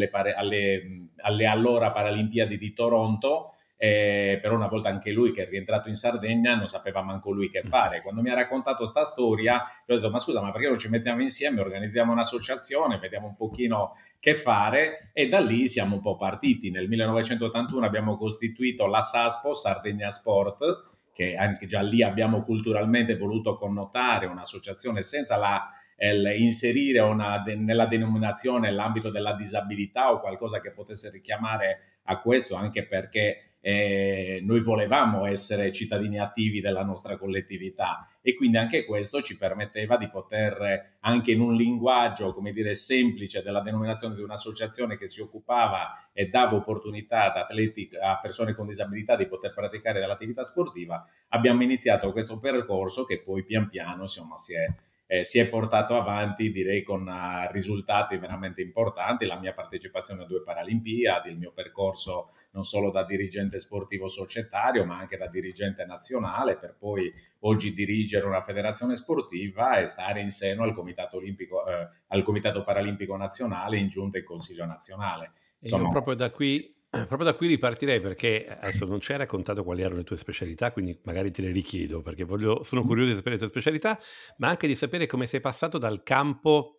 pare- 0.08 0.34
alle, 0.34 1.08
alle 1.16 1.46
allora 1.46 1.90
Paralimpiadi 1.90 2.58
di 2.58 2.72
Toronto, 2.72 3.54
eh, 3.80 4.40
però 4.42 4.56
una 4.56 4.66
volta 4.66 4.88
anche 4.88 5.12
lui 5.12 5.30
che 5.30 5.44
è 5.44 5.48
rientrato 5.48 5.86
in 5.86 5.94
Sardegna 5.94 6.56
non 6.56 6.66
sapeva 6.66 7.00
manco 7.00 7.30
lui 7.30 7.48
che 7.48 7.62
fare. 7.62 8.02
Quando 8.02 8.20
mi 8.20 8.30
ha 8.30 8.34
raccontato 8.34 8.84
sta 8.84 9.04
storia, 9.04 9.62
gli 9.86 9.92
ho 9.92 9.96
detto 9.96 10.10
ma 10.10 10.18
scusa 10.18 10.42
ma 10.42 10.50
perché 10.50 10.68
non 10.68 10.78
ci 10.78 10.88
mettiamo 10.88 11.22
insieme, 11.22 11.60
organizziamo 11.60 12.10
un'associazione, 12.10 12.98
vediamo 12.98 13.28
un 13.28 13.36
pochino 13.36 13.92
che 14.18 14.34
fare 14.34 15.10
e 15.12 15.28
da 15.28 15.38
lì 15.38 15.68
siamo 15.68 15.94
un 15.94 16.02
po' 16.02 16.16
partiti. 16.16 16.70
Nel 16.70 16.88
1981 16.88 17.86
abbiamo 17.86 18.16
costituito 18.16 18.86
la 18.86 19.00
SASPO, 19.00 19.54
Sardegna 19.54 20.10
Sport, 20.10 20.96
che 21.12 21.36
anche 21.36 21.66
già 21.66 21.80
lì 21.80 22.02
abbiamo 22.02 22.42
culturalmente 22.42 23.16
voluto 23.16 23.56
connotare 23.56 24.26
un'associazione 24.26 25.02
senza 25.02 25.36
la 25.36 25.66
inserire 25.98 27.00
una, 27.00 27.42
nella 27.56 27.86
denominazione 27.86 28.70
l'ambito 28.70 29.10
della 29.10 29.34
disabilità 29.34 30.12
o 30.12 30.20
qualcosa 30.20 30.60
che 30.60 30.70
potesse 30.70 31.10
richiamare 31.10 31.98
a 32.04 32.20
questo, 32.20 32.54
anche 32.54 32.86
perché 32.86 33.48
eh, 33.60 34.40
noi 34.44 34.60
volevamo 34.60 35.26
essere 35.26 35.72
cittadini 35.72 36.18
attivi 36.18 36.60
della 36.60 36.84
nostra 36.84 37.16
collettività 37.16 37.98
e 38.22 38.34
quindi 38.34 38.56
anche 38.56 38.84
questo 38.84 39.20
ci 39.20 39.36
permetteva 39.36 39.96
di 39.96 40.08
poter 40.08 40.98
anche 41.00 41.32
in 41.32 41.40
un 41.40 41.54
linguaggio 41.54 42.32
come 42.32 42.52
dire 42.52 42.74
semplice 42.74 43.42
della 43.42 43.60
denominazione 43.60 44.14
di 44.14 44.22
un'associazione 44.22 44.96
che 44.96 45.08
si 45.08 45.20
occupava 45.20 45.90
e 46.12 46.28
dava 46.28 46.56
opportunità 46.56 47.24
ad 47.24 47.36
atleti 47.36 47.90
a 48.00 48.18
persone 48.20 48.54
con 48.54 48.66
disabilità 48.66 49.16
di 49.16 49.26
poter 49.26 49.52
praticare 49.52 49.98
dell'attività 49.98 50.44
sportiva 50.44 51.04
abbiamo 51.30 51.62
iniziato 51.62 52.12
questo 52.12 52.38
percorso 52.38 53.04
che 53.04 53.20
poi 53.20 53.44
pian 53.44 53.68
piano 53.68 54.02
insomma 54.02 54.38
si 54.38 54.54
è 54.54 54.64
eh, 55.10 55.24
si 55.24 55.38
è 55.38 55.48
portato 55.48 55.96
avanti 55.96 56.52
direi 56.52 56.82
con 56.82 57.06
uh, 57.06 57.50
risultati 57.50 58.18
veramente 58.18 58.60
importanti, 58.60 59.24
la 59.24 59.38
mia 59.38 59.54
partecipazione 59.54 60.22
a 60.22 60.26
due 60.26 60.42
Paralimpiadi, 60.42 61.30
il 61.30 61.38
mio 61.38 61.50
percorso 61.50 62.26
non 62.52 62.62
solo 62.62 62.90
da 62.90 63.04
dirigente 63.04 63.58
sportivo 63.58 64.06
societario 64.06 64.84
ma 64.84 64.98
anche 64.98 65.16
da 65.16 65.26
dirigente 65.26 65.86
nazionale 65.86 66.58
per 66.58 66.76
poi 66.78 67.10
oggi 67.40 67.72
dirigere 67.72 68.26
una 68.26 68.42
federazione 68.42 68.94
sportiva 68.94 69.78
e 69.78 69.86
stare 69.86 70.20
in 70.20 70.28
seno 70.28 70.62
al 70.62 70.74
Comitato, 70.74 71.16
Olimpico, 71.16 71.66
eh, 71.66 71.88
al 72.08 72.22
Comitato 72.22 72.62
Paralimpico 72.62 73.16
Nazionale 73.16 73.78
in 73.78 73.88
giunta 73.88 74.18
e 74.18 74.22
consiglio 74.22 74.66
nazionale. 74.66 75.30
Insomma, 75.60 75.84
io 75.84 75.90
proprio 75.90 76.14
da 76.14 76.30
qui 76.30 76.76
Proprio 76.90 77.24
da 77.24 77.34
qui 77.34 77.48
ripartirei 77.48 78.00
perché 78.00 78.46
adesso 78.46 78.86
non 78.86 79.00
ci 79.00 79.12
hai 79.12 79.18
raccontato 79.18 79.62
quali 79.62 79.82
erano 79.82 79.98
le 79.98 80.04
tue 80.04 80.16
specialità, 80.16 80.72
quindi 80.72 80.98
magari 81.04 81.30
te 81.30 81.42
le 81.42 81.50
richiedo 81.50 82.00
perché 82.00 82.24
voglio, 82.24 82.62
sono 82.62 82.82
curioso 82.82 83.10
di 83.10 83.16
sapere 83.16 83.34
le 83.34 83.40
tue 83.40 83.48
specialità, 83.48 83.98
ma 84.38 84.48
anche 84.48 84.66
di 84.66 84.74
sapere 84.74 85.06
come 85.06 85.26
sei 85.26 85.40
passato 85.42 85.76
dal 85.76 86.02
campo 86.02 86.78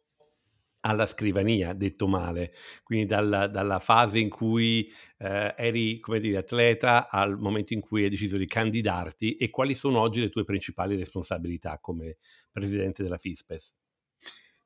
alla 0.81 1.05
scrivania, 1.05 1.73
detto 1.73 2.07
male, 2.07 2.53
quindi 2.83 3.05
dalla, 3.05 3.47
dalla 3.47 3.79
fase 3.79 4.17
in 4.17 4.29
cui 4.29 4.91
eh, 5.17 5.53
eri, 5.55 5.99
come 5.99 6.19
dire, 6.19 6.37
atleta 6.37 7.09
al 7.09 7.37
momento 7.37 7.73
in 7.73 7.81
cui 7.81 8.03
hai 8.03 8.09
deciso 8.09 8.37
di 8.37 8.47
candidarti 8.47 9.35
e 9.35 9.49
quali 9.51 9.75
sono 9.75 9.99
oggi 9.99 10.21
le 10.21 10.29
tue 10.29 10.43
principali 10.43 10.95
responsabilità 10.95 11.77
come 11.79 12.17
presidente 12.51 13.03
della 13.03 13.17
FISPES. 13.17 13.77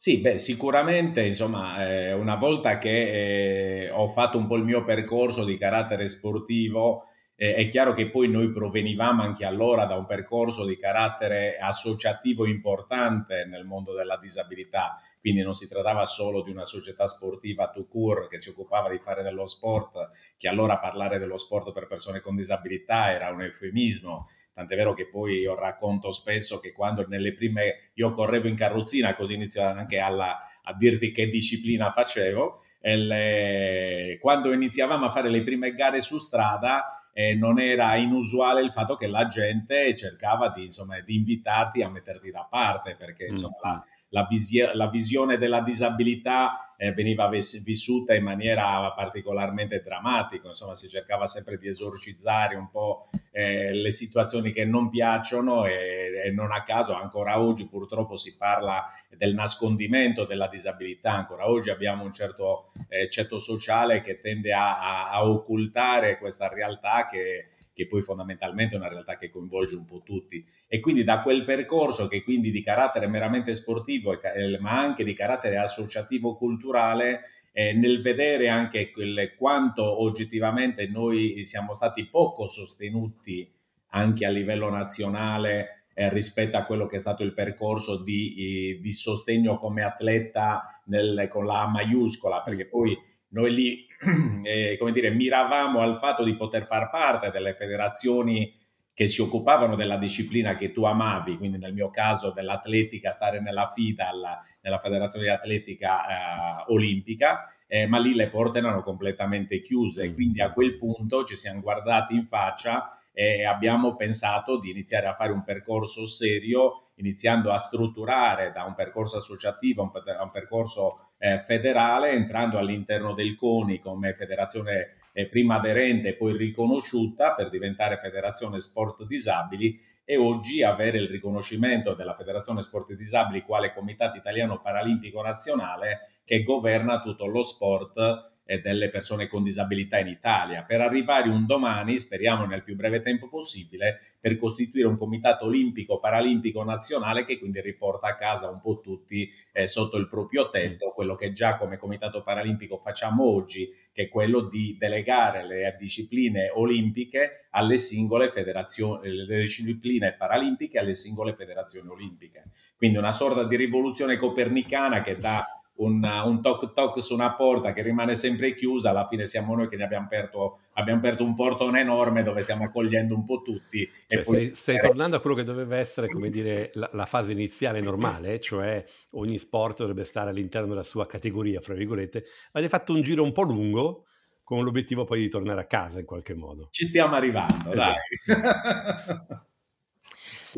Sì, 0.03 0.17
beh, 0.19 0.37
sicuramente, 0.37 1.25
insomma, 1.25 1.87
eh, 1.87 2.11
una 2.11 2.35
volta 2.35 2.77
che 2.77 3.85
eh, 3.85 3.89
ho 3.89 4.09
fatto 4.09 4.37
un 4.37 4.47
po' 4.47 4.57
il 4.57 4.65
mio 4.65 4.83
percorso 4.83 5.45
di 5.45 5.55
carattere 5.57 6.09
sportivo, 6.09 7.05
eh, 7.35 7.55
è 7.55 7.67
chiaro 7.67 7.93
che 7.93 8.09
poi 8.09 8.29
noi 8.29 8.51
provenivamo 8.51 9.23
anche 9.23 9.45
allora 9.45 9.85
da 9.85 9.95
un 9.95 10.05
percorso 10.05 10.65
di 10.65 10.77
carattere 10.77 11.57
associativo 11.57 12.45
importante 12.45 13.45
nel 13.45 13.65
mondo 13.65 13.93
della 13.93 14.17
disabilità, 14.17 14.95
quindi 15.19 15.41
non 15.41 15.53
si 15.53 15.67
trattava 15.67 16.05
solo 16.05 16.43
di 16.43 16.51
una 16.51 16.65
società 16.65 17.07
sportiva 17.07 17.69
to 17.69 17.85
cure 17.87 18.27
che 18.27 18.39
si 18.39 18.49
occupava 18.49 18.89
di 18.89 18.99
fare 18.99 19.23
dello 19.23 19.47
sport, 19.47 20.09
che 20.37 20.47
allora 20.47 20.77
parlare 20.77 21.17
dello 21.17 21.37
sport 21.37 21.71
per 21.71 21.87
persone 21.87 22.19
con 22.19 22.35
disabilità 22.35 23.11
era 23.11 23.29
un 23.29 23.41
eufemismo, 23.41 24.27
tant'è 24.53 24.75
vero 24.75 24.93
che 24.93 25.07
poi 25.07 25.39
io 25.39 25.55
racconto 25.55 26.11
spesso 26.11 26.59
che 26.59 26.71
quando 26.71 27.05
nelle 27.07 27.33
prime 27.33 27.91
io 27.95 28.13
correvo 28.13 28.47
in 28.47 28.55
carrozzina, 28.55 29.15
così 29.15 29.33
inizio 29.33 29.63
anche 29.63 29.97
alla, 29.97 30.37
a 30.63 30.73
dirti 30.73 31.11
che 31.11 31.29
disciplina 31.29 31.91
facevo, 31.91 32.61
le, 32.83 34.17
quando 34.19 34.51
iniziavamo 34.51 35.05
a 35.05 35.09
fare 35.09 35.29
le 35.29 35.41
prime 35.41 35.73
gare 35.73 36.01
su 36.01 36.17
strada 36.17 37.02
eh, 37.13 37.35
non 37.35 37.59
era 37.59 37.95
inusuale 37.95 38.61
il 38.61 38.71
fatto 38.71 38.95
che 38.95 39.07
la 39.07 39.27
gente 39.27 39.95
cercava 39.95 40.49
di, 40.49 40.63
insomma, 40.65 40.99
di 40.99 41.15
invitarti 41.15 41.83
a 41.83 41.89
metterti 41.89 42.31
da 42.31 42.45
parte 42.49 42.95
perché 42.95 43.27
insomma, 43.27 43.55
mm-hmm. 43.67 43.77
la, 43.77 43.83
la, 44.13 44.25
visi- 44.29 44.69
la 44.73 44.87
visione 44.87 45.37
della 45.37 45.61
disabilità 45.61 46.75
eh, 46.77 46.91
veniva 46.91 47.27
ves- 47.27 47.63
vissuta 47.63 48.13
in 48.13 48.23
maniera 48.23 48.91
particolarmente 48.93 49.81
drammatica, 49.81 50.47
insomma 50.47 50.75
si 50.75 50.87
cercava 50.87 51.25
sempre 51.25 51.57
di 51.57 51.67
esorcizzare 51.67 52.55
un 52.55 52.69
po' 52.69 53.07
eh, 53.31 53.73
le 53.73 53.91
situazioni 53.91 54.51
che 54.51 54.65
non 54.65 54.89
piacciono 54.89 55.65
e, 55.65 56.21
e, 56.25 56.31
non 56.31 56.51
a 56.51 56.61
caso 56.61 56.93
ancora 56.93 57.39
oggi 57.39 57.67
purtroppo 57.67 58.15
si 58.15 58.37
parla 58.37 58.85
del 59.17 59.33
nascondimento 59.33 60.25
della 60.25 60.47
disabilità, 60.47 61.11
ancora 61.11 61.49
oggi 61.49 61.71
abbiamo 61.71 62.03
un 62.03 62.13
certo 62.13 62.69
eh, 62.89 63.09
ceto 63.09 63.39
sociale 63.39 64.01
che 64.01 64.19
tende 64.19 64.53
a, 64.53 64.79
a, 64.79 65.09
a 65.09 65.27
occultare 65.27 66.19
questa 66.19 66.47
realtà 66.47 67.07
che 67.09 67.47
che 67.73 67.87
poi 67.87 68.01
fondamentalmente 68.01 68.75
è 68.75 68.77
una 68.77 68.87
realtà 68.87 69.17
che 69.17 69.29
coinvolge 69.29 69.75
un 69.75 69.85
po' 69.85 70.01
tutti. 70.03 70.43
E 70.67 70.79
quindi 70.79 71.03
da 71.03 71.21
quel 71.21 71.43
percorso 71.43 72.07
che 72.07 72.23
quindi 72.23 72.51
di 72.51 72.61
carattere 72.61 73.07
meramente 73.07 73.53
sportivo, 73.53 74.17
ma 74.59 74.79
anche 74.79 75.03
di 75.03 75.13
carattere 75.13 75.57
associativo 75.57 76.35
culturale, 76.35 77.21
eh, 77.51 77.73
nel 77.73 78.01
vedere 78.01 78.49
anche 78.49 78.91
quel, 78.91 79.35
quanto 79.35 80.01
oggettivamente 80.01 80.87
noi 80.87 81.43
siamo 81.43 81.73
stati 81.73 82.07
poco 82.07 82.47
sostenuti 82.47 83.51
anche 83.89 84.25
a 84.25 84.29
livello 84.29 84.69
nazionale 84.69 85.85
eh, 85.93 86.09
rispetto 86.09 86.57
a 86.57 86.63
quello 86.63 86.87
che 86.87 86.95
è 86.95 86.99
stato 86.99 87.23
il 87.23 87.33
percorso 87.33 88.01
di, 88.01 88.79
di 88.81 88.91
sostegno 88.91 89.57
come 89.57 89.83
atleta 89.83 90.63
nel, 90.85 91.27
con 91.29 91.45
la 91.45 91.61
A 91.61 91.67
maiuscola, 91.67 92.41
perché 92.41 92.65
poi 92.65 92.97
noi 93.33 93.53
lì, 93.53 93.87
eh, 94.43 94.77
come 94.79 94.91
dire, 94.91 95.11
miravamo 95.11 95.81
al 95.81 95.99
fatto 95.99 96.23
di 96.23 96.35
poter 96.35 96.65
far 96.65 96.89
parte 96.89 97.29
delle 97.29 97.53
federazioni 97.53 98.51
che 98.95 99.07
si 99.07 99.21
occupavano 99.21 99.75
della 99.75 99.97
disciplina 99.97 100.55
che 100.55 100.71
tu 100.71 100.83
amavi, 100.83 101.37
quindi 101.37 101.57
nel 101.57 101.73
mio 101.73 101.89
caso 101.89 102.31
dell'atletica, 102.31 103.09
stare 103.09 103.41
nella 103.41 103.67
FIDA, 103.67 104.09
alla, 104.09 104.39
nella 104.61 104.77
Federazione 104.77 105.25
di 105.25 105.31
Atletica 105.31 106.05
eh, 106.05 106.63
Olimpica, 106.67 107.39
eh, 107.65 107.87
ma 107.87 107.97
lì 107.97 108.13
le 108.13 108.27
porte 108.27 108.59
erano 108.59 108.83
completamente 108.83 109.63
chiuse, 109.63 110.07
mm. 110.07 110.13
quindi 110.13 110.41
a 110.41 110.51
quel 110.51 110.77
punto 110.77 111.23
ci 111.23 111.35
siamo 111.35 111.61
guardati 111.61 112.13
in 112.13 112.27
faccia 112.27 112.87
e 113.11 113.45
abbiamo 113.45 113.95
pensato 113.95 114.59
di 114.59 114.69
iniziare 114.69 115.07
a 115.07 115.15
fare 115.15 115.31
un 115.31 115.43
percorso 115.43 116.05
serio, 116.05 116.82
iniziando 116.95 117.51
a 117.51 117.57
strutturare 117.57 118.51
da 118.51 118.63
un 118.63 118.75
percorso 118.75 119.17
associativo 119.17 119.81
a 119.81 120.23
un, 120.23 120.31
percorso 120.31 121.11
eh, 121.17 121.39
federale, 121.39 122.11
entrando 122.11 122.57
all'interno 122.57 123.13
del 123.13 123.35
CONI 123.35 123.79
come 123.79 124.13
federazione 124.13 124.97
eh, 125.13 125.27
prima 125.27 125.55
aderente 125.55 126.09
e 126.09 126.15
poi 126.15 126.35
riconosciuta 126.35 127.33
per 127.33 127.49
diventare 127.49 127.99
Federazione 128.01 128.59
Sport 128.59 129.05
Disabili 129.05 129.79
e 130.03 130.17
oggi 130.17 130.63
avere 130.63 130.97
il 130.97 131.07
riconoscimento 131.07 131.93
della 131.93 132.15
Federazione 132.15 132.61
Sport 132.61 132.93
Disabili 132.93 133.41
quale 133.41 133.73
Comitato 133.73 134.17
Italiano 134.17 134.59
Paralimpico 134.59 135.21
Nazionale 135.21 135.99
che 136.25 136.43
governa 136.43 137.01
tutto 137.01 137.25
lo 137.25 137.43
sport 137.43 138.32
e 138.45 138.59
delle 138.59 138.89
persone 138.89 139.27
con 139.27 139.43
disabilità 139.43 139.99
in 139.99 140.07
Italia, 140.07 140.63
per 140.63 140.81
arrivare 140.81 141.29
un 141.29 141.45
domani, 141.45 141.97
speriamo 141.97 142.45
nel 142.45 142.63
più 142.63 142.75
breve 142.75 142.99
tempo 142.99 143.29
possibile, 143.29 143.99
per 144.19 144.37
costituire 144.37 144.87
un 144.87 144.97
comitato 144.97 145.45
olimpico 145.45 145.99
paralimpico 145.99 146.63
nazionale 146.63 147.23
che 147.25 147.39
quindi 147.39 147.61
riporta 147.61 148.07
a 148.07 148.15
casa 148.15 148.49
un 148.49 148.59
po' 148.59 148.81
tutti 148.81 149.29
eh, 149.51 149.67
sotto 149.67 149.97
il 149.97 150.07
proprio 150.07 150.49
tetto 150.49 150.91
quello 150.91 151.15
che 151.15 151.31
già 151.31 151.57
come 151.57 151.77
comitato 151.77 152.21
paralimpico 152.21 152.77
facciamo 152.77 153.23
oggi, 153.23 153.69
che 153.91 154.03
è 154.03 154.07
quello 154.09 154.41
di 154.41 154.75
delegare 154.77 155.45
le 155.45 155.75
discipline 155.79 156.49
olimpiche 156.53 157.47
alle 157.51 157.77
singole 157.77 158.29
federazioni, 158.29 159.09
le 159.09 159.41
discipline 159.41 160.13
paralimpiche 160.13 160.79
alle 160.79 160.93
singole 160.93 161.33
federazioni 161.33 161.89
olimpiche. 161.89 162.43
Quindi 162.75 162.97
una 162.97 163.11
sorta 163.11 163.45
di 163.45 163.55
rivoluzione 163.55 164.17
copernicana 164.17 165.01
che 165.01 165.17
dà 165.17 165.62
un, 165.75 166.03
un, 166.03 166.41
toc 166.41 166.71
toc 166.73 167.01
su 167.01 167.13
una 167.13 167.33
porta 167.35 167.73
che 167.73 167.81
rimane 167.81 168.15
sempre 168.15 168.53
chiusa, 168.53 168.91
alla 168.91 169.07
fine 169.07 169.25
siamo 169.25 169.55
noi 169.55 169.67
che 169.67 169.75
ne 169.75 169.83
abbiamo 169.83 170.05
aperto, 170.05 170.59
abbiamo 170.73 170.99
aperto 170.99 171.23
un 171.23 171.33
portone 171.33 171.81
enorme 171.81 172.23
dove 172.23 172.41
stiamo 172.41 172.63
accogliendo 172.65 173.15
un 173.15 173.23
po' 173.23 173.41
tutti. 173.41 173.89
Cioè, 174.07 174.21
poi... 174.21 174.39
stai, 174.39 174.55
stai, 174.55 174.79
tornando 174.79 175.15
a 175.15 175.19
quello 175.19 175.35
che 175.35 175.43
doveva 175.43 175.77
essere, 175.77 176.07
come 176.07 176.29
dire, 176.29 176.71
la, 176.73 176.89
la, 176.93 177.05
fase 177.05 177.31
iniziale 177.31 177.81
normale, 177.81 178.39
cioè 178.39 178.83
ogni 179.11 179.37
sport 179.37 179.79
dovrebbe 179.79 180.03
stare 180.03 180.29
all'interno 180.29 180.67
della 180.67 180.83
sua 180.83 181.05
categoria, 181.05 181.59
fra 181.61 181.73
virgolette, 181.73 182.25
ma 182.51 182.61
hai 182.61 182.69
fatto 182.69 182.93
un 182.93 183.01
giro 183.01 183.23
un 183.23 183.31
po' 183.31 183.43
lungo 183.43 184.05
con 184.43 184.63
l'obiettivo 184.63 185.05
poi 185.05 185.21
di 185.21 185.29
tornare 185.29 185.61
a 185.61 185.65
casa 185.65 185.99
in 185.99 186.05
qualche 186.05 186.35
modo. 186.35 186.67
Ci 186.69 186.85
stiamo 186.85 187.15
arrivando, 187.15 187.71
esatto. 187.71 187.99
dai. 188.25 189.37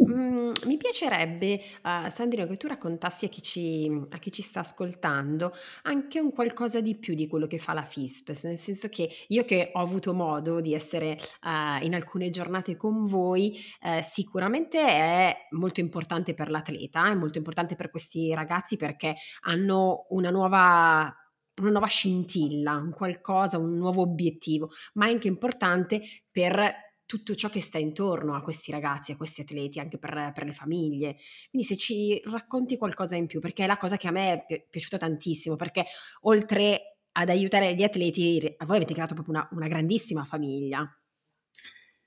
Mm, 0.01 0.51
mi 0.65 0.75
piacerebbe, 0.77 1.61
uh, 1.83 2.09
Sandrino, 2.09 2.45
che 2.47 2.57
tu 2.57 2.67
raccontassi 2.67 3.25
a 3.25 3.27
chi, 3.29 3.41
ci, 3.41 3.89
a 4.09 4.17
chi, 4.17 4.29
ci, 4.29 4.41
sta 4.41 4.59
ascoltando 4.59 5.53
anche 5.83 6.19
un 6.19 6.33
qualcosa 6.33 6.81
di 6.81 6.97
più 6.97 7.13
di 7.13 7.27
quello 7.27 7.47
che 7.47 7.57
fa 7.57 7.71
la 7.71 7.83
FISPES, 7.83 8.43
nel 8.43 8.57
senso 8.57 8.89
che 8.89 9.09
io 9.29 9.45
che 9.45 9.71
ho 9.73 9.79
avuto 9.79 10.13
modo 10.13 10.59
di 10.59 10.73
essere 10.73 11.17
uh, 11.43 11.83
in 11.83 11.95
alcune 11.95 12.29
giornate 12.29 12.75
con 12.75 13.05
voi, 13.05 13.57
uh, 13.83 14.01
sicuramente 14.01 14.79
è 14.79 15.47
molto 15.51 15.79
importante 15.79 16.33
per 16.33 16.49
l'atleta, 16.49 17.07
è 17.09 17.15
molto 17.15 17.37
importante 17.37 17.75
per 17.75 17.89
questi 17.89 18.33
ragazzi 18.33 18.75
perché 18.75 19.15
hanno 19.43 20.07
una 20.09 20.29
nuova 20.29 21.13
una 21.57 21.71
nuova 21.71 21.87
scintilla, 21.87 22.73
un 22.73 22.91
qualcosa, 22.91 23.57
un 23.57 23.77
nuovo 23.77 24.01
obiettivo, 24.01 24.71
ma 24.95 25.07
è 25.07 25.11
anche 25.11 25.29
importante 25.29 26.01
per 26.29 26.84
tutto 27.05 27.35
ciò 27.35 27.49
che 27.49 27.61
sta 27.61 27.77
intorno 27.77 28.35
a 28.35 28.41
questi 28.41 28.71
ragazzi, 28.71 29.11
a 29.11 29.17
questi 29.17 29.41
atleti, 29.41 29.79
anche 29.79 29.97
per, 29.97 30.31
per, 30.33 30.45
le 30.45 30.53
famiglie. 30.53 31.15
Quindi 31.49 31.67
se 31.67 31.77
ci 31.77 32.21
racconti 32.25 32.77
qualcosa 32.77 33.15
in 33.15 33.27
più, 33.27 33.39
perché 33.39 33.63
è 33.63 33.67
la 33.67 33.77
cosa 33.77 33.97
che 33.97 34.07
a 34.07 34.11
me 34.11 34.33
è 34.33 34.45
pi- 34.45 34.65
piaciuta 34.69 34.97
tantissimo, 34.97 35.55
perché 35.55 35.85
oltre 36.21 36.97
ad 37.13 37.29
aiutare 37.29 37.75
gli 37.75 37.83
atleti, 37.83 38.39
voi 38.65 38.77
avete 38.77 38.93
creato 38.93 39.13
proprio 39.13 39.35
una, 39.35 39.49
una 39.51 39.67
grandissima 39.67 40.23
famiglia. 40.23 40.85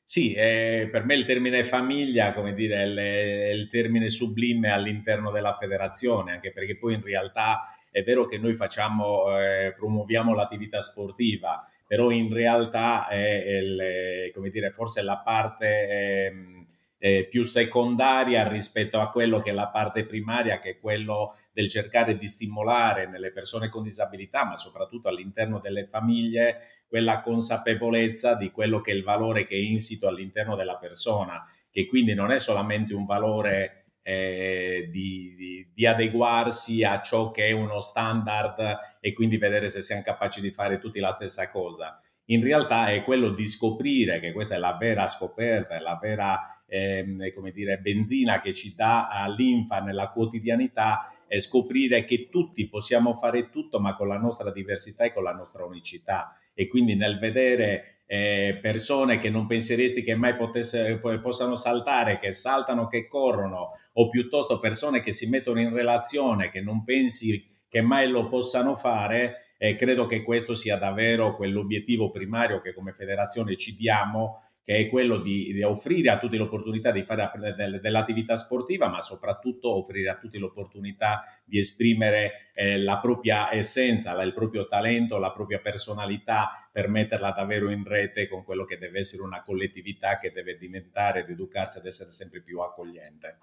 Sì, 0.03 0.33
eh, 0.33 0.89
per 0.91 1.05
me 1.05 1.15
il 1.15 1.25
termine 1.25 1.65
famiglia, 1.65 2.33
come 2.33 2.55
dire, 2.55 2.83
è 2.83 3.51
il 3.51 3.69
termine 3.69 4.09
sublime 4.09 4.71
all'interno 4.71 5.31
della 5.31 5.55
federazione, 5.55 6.33
anche 6.33 6.51
perché 6.51 6.79
poi 6.79 6.95
in 6.95 7.03
realtà 7.03 7.61
è 7.91 8.03
vero 8.03 8.25
che 8.25 8.39
noi 8.39 8.55
facciamo, 8.55 9.39
eh, 9.39 9.75
promuoviamo 9.77 10.35
l'attività 10.35 10.81
sportiva, 10.81 11.63
però 11.89 12.11
in 12.11 12.33
realtà 12.33 13.09
è, 13.09 13.17
il, 13.17 14.31
come 14.33 14.51
dire, 14.51 14.71
forse 14.71 15.03
la 15.03 15.19
parte... 15.19 15.67
Eh, 15.67 16.67
eh, 16.99 17.27
più 17.29 17.45
secondaria 17.45 18.47
rispetto 18.49 19.01
a 19.01 19.11
quello 19.11 19.41
che 19.41 19.51
è 19.51 19.55
la 19.55 19.69
parte 19.69 20.05
primaria, 20.05 20.59
che 20.59 20.71
è 20.71 20.79
quello 20.79 21.33
del 21.53 21.69
cercare 21.69 22.19
di 22.19 22.27
stimolare 22.27 23.07
nelle 23.07 23.31
persone 23.31 23.69
con 23.69 23.83
disabilità, 23.83 24.45
ma 24.45 24.57
soprattutto 24.57 25.09
all'interno 25.09 25.61
delle 25.61 25.87
famiglie, 25.87 26.57
quella 26.89 27.21
consapevolezza 27.21 28.35
di 28.35 28.51
quello 28.51 28.81
che 28.81 28.91
è 28.91 28.95
il 28.95 29.05
valore 29.05 29.45
che 29.45 29.55
è 29.55 29.59
insito 29.59 30.09
all'interno 30.09 30.57
della 30.57 30.77
persona, 30.77 31.43
che 31.71 31.87
quindi 31.87 32.15
non 32.15 32.31
è 32.31 32.39
solamente 32.39 32.95
un 32.95 33.05
valore 33.05 33.78
eh, 34.09 34.89
di, 34.91 35.35
di, 35.37 35.71
di, 35.75 35.87
adeguarsi 35.87 36.83
a 36.83 37.03
ciò 37.03 37.31
che 37.31 37.49
è 37.49 37.51
uno 37.51 37.79
standard 37.81 38.79
e 39.01 39.13
quindi 39.13 39.37
vedere 39.37 39.69
se 39.69 39.83
siamo 39.83 40.01
capaci 40.01 40.41
di 40.41 40.51
fare 40.51 40.79
tutti 40.79 40.99
la 40.99 41.11
stessa 41.11 41.51
cosa. 41.51 42.01
In 42.31 42.43
realtà 42.43 42.89
è 42.89 43.03
quello 43.03 43.31
di 43.31 43.47
scoprire 43.47 44.21
che 44.21 44.33
questa 44.33 44.55
è 44.55 44.59
la 44.59 44.77
vera 44.77 45.07
scoperta, 45.07 45.77
è 45.77 45.81
la 45.81 45.99
vera 46.01 46.63
eh, 46.67 47.33
come 47.35 47.51
dire, 47.51 47.79
benzina 47.79 48.41
che 48.41 48.53
ci 48.53 48.75
dà 48.75 49.09
l'infa 49.35 49.81
nella 49.81 50.11
quotidianità 50.11 51.11
è 51.27 51.39
scoprire 51.39 52.05
che 52.05 52.29
tutti 52.31 52.69
possiamo 52.69 53.15
fare 53.15 53.49
tutto 53.51 53.81
ma 53.81 53.95
con 53.95 54.09
la 54.09 54.19
nostra 54.19 54.51
diversità 54.51 55.05
e 55.05 55.13
con 55.13 55.23
la 55.23 55.33
nostra 55.33 55.65
unicità. 55.65 56.35
E 56.55 56.69
quindi 56.69 56.97
nel 56.97 57.19
vedere 57.19 58.01
eh, 58.07 58.59
persone 58.61 59.19
che 59.19 59.31
non 59.31 59.47
penseresti 59.47 60.03
che 60.03 60.15
mai 60.15 60.35
potesse, 60.35 60.99
possano 61.23 61.55
saltare, 61.55 62.19
che 62.19 62.33
saltano, 62.33 62.87
che 62.87 63.07
corrono 63.07 63.69
o 63.93 64.09
piuttosto 64.09 64.59
persone 64.59 65.01
che 65.01 65.13
si 65.13 65.29
mettono 65.29 65.61
in 65.61 65.73
relazione, 65.73 66.51
che 66.51 66.61
non 66.61 66.85
pensi 66.85 67.47
che 67.69 67.83
mai 67.83 68.09
lo 68.09 68.29
possano 68.29 68.75
fare, 68.75 69.48
eh, 69.59 69.75
credo 69.75 70.07
che 70.07 70.23
questo 70.23 70.55
sia 70.55 70.77
davvero 70.77 71.37
quell'obiettivo 71.37 72.11
primario 72.11 72.61
che 72.61 72.73
come 72.73 72.93
federazione 72.93 73.57
ci 73.57 73.77
diamo 73.77 74.45
che 74.69 74.77
è 74.77 74.89
quello 74.91 75.19
di, 75.19 75.55
di, 75.55 75.63
offrire 75.63 76.11
a 76.11 76.19
tutti 76.19 76.37
l'opportunità 76.37 76.91
di 76.91 77.03
fare 77.03 77.31
del, 77.57 77.81
dell'attività 77.81 78.37
sportiva, 78.37 78.87
ma 78.89 79.01
soprattutto 79.01 79.75
offrire 79.75 80.11
a 80.11 80.19
tutti 80.19 80.37
l'opportunità 80.37 81.23
di 81.43 81.57
esprimere 81.57 82.51
eh, 82.53 82.79
la 82.79 82.99
propria 82.99 83.51
essenza, 83.51 84.13
il 84.23 84.35
proprio 84.35 84.69
talento, 84.69 85.17
la 85.17 85.33
propria 85.33 85.59
personalità 85.61 86.69
per 86.71 86.89
metterla 86.89 87.31
davvero 87.31 87.71
in 87.71 87.83
rete 87.83 88.29
con 88.29 88.45
quello 88.45 88.65
che 88.65 88.77
deve 88.77 88.99
essere 88.99 89.23
una 89.23 89.43
collettività 89.43 90.19
che 90.19 90.33
deve 90.33 90.59
diventare 90.59 91.21
ed 91.21 91.31
educarsi 91.31 91.79
ad 91.79 91.87
essere 91.87 92.11
sempre 92.11 92.43
più 92.43 92.61
accogliente. 92.61 93.39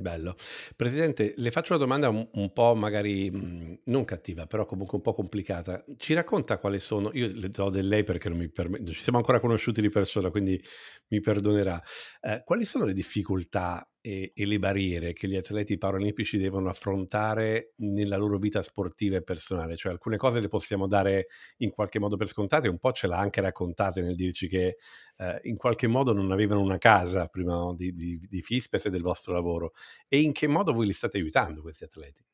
Bello. 0.00 0.36
Presidente, 0.76 1.34
le 1.36 1.50
faccio 1.50 1.74
una 1.74 1.82
domanda 1.82 2.08
un, 2.08 2.28
un 2.32 2.52
po' 2.52 2.74
magari 2.74 3.30
mh, 3.30 3.80
non 3.84 4.04
cattiva, 4.04 4.46
però 4.46 4.64
comunque 4.66 4.96
un 4.96 5.02
po' 5.02 5.14
complicata. 5.14 5.84
Ci 5.96 6.14
racconta 6.14 6.58
quali 6.58 6.80
sono, 6.80 7.10
io 7.12 7.30
le 7.32 7.48
do 7.48 7.70
del 7.70 7.88
lei 7.88 8.02
perché 8.04 8.28
non 8.28 8.38
mi 8.38 8.50
permette, 8.50 8.92
ci 8.92 9.00
siamo 9.00 9.18
ancora 9.18 9.40
conosciuti 9.40 9.80
di 9.80 9.88
persona, 9.88 10.30
quindi 10.30 10.62
mi 11.08 11.20
perdonerà. 11.20 11.82
Eh, 12.20 12.42
quali 12.44 12.64
sono 12.64 12.84
le 12.84 12.92
difficoltà 12.92 13.89
e, 14.00 14.32
e, 14.34 14.46
le 14.46 14.58
barriere 14.58 15.12
che 15.12 15.28
gli 15.28 15.36
atleti 15.36 15.76
paralimpici 15.78 16.38
devono 16.38 16.68
affrontare 16.68 17.72
nella 17.76 18.16
loro 18.16 18.38
vita 18.38 18.62
sportiva 18.62 19.16
e 19.16 19.22
personale? 19.22 19.76
Cioè 19.76 19.92
alcune 19.92 20.16
cose 20.16 20.40
le 20.40 20.48
possiamo 20.48 20.86
dare 20.86 21.26
in 21.58 21.70
qualche 21.70 21.98
modo 21.98 22.16
per 22.16 22.28
scontate, 22.28 22.68
un 22.68 22.78
po' 22.78 22.92
ce 22.92 23.06
l'ha 23.06 23.18
anche 23.18 23.40
raccontate 23.40 24.00
nel 24.00 24.16
dirci 24.16 24.48
che 24.48 24.76
eh, 25.18 25.40
in 25.44 25.56
qualche 25.56 25.86
modo 25.86 26.12
non 26.12 26.30
avevano 26.32 26.60
una 26.60 26.78
casa 26.78 27.26
prima 27.26 27.72
di, 27.76 27.92
di, 27.92 28.20
di 28.28 28.42
Fispes 28.42 28.86
e 28.86 28.90
del 28.90 29.02
vostro 29.02 29.32
lavoro. 29.32 29.72
E 30.08 30.20
in 30.20 30.32
che 30.32 30.46
modo 30.46 30.72
voi 30.72 30.86
li 30.86 30.92
state 30.92 31.18
aiutando 31.18 31.60
questi 31.60 31.84
atleti? 31.84 32.24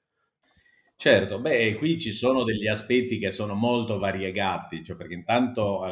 Certo, 0.99 1.39
beh, 1.41 1.75
qui 1.75 1.99
ci 1.99 2.13
sono 2.13 2.43
degli 2.43 2.67
aspetti 2.67 3.19
che 3.19 3.31
sono 3.31 3.53
molto 3.53 3.99
variegati, 3.99 4.83
cioè 4.83 4.97
perché 4.97 5.13
intanto, 5.13 5.83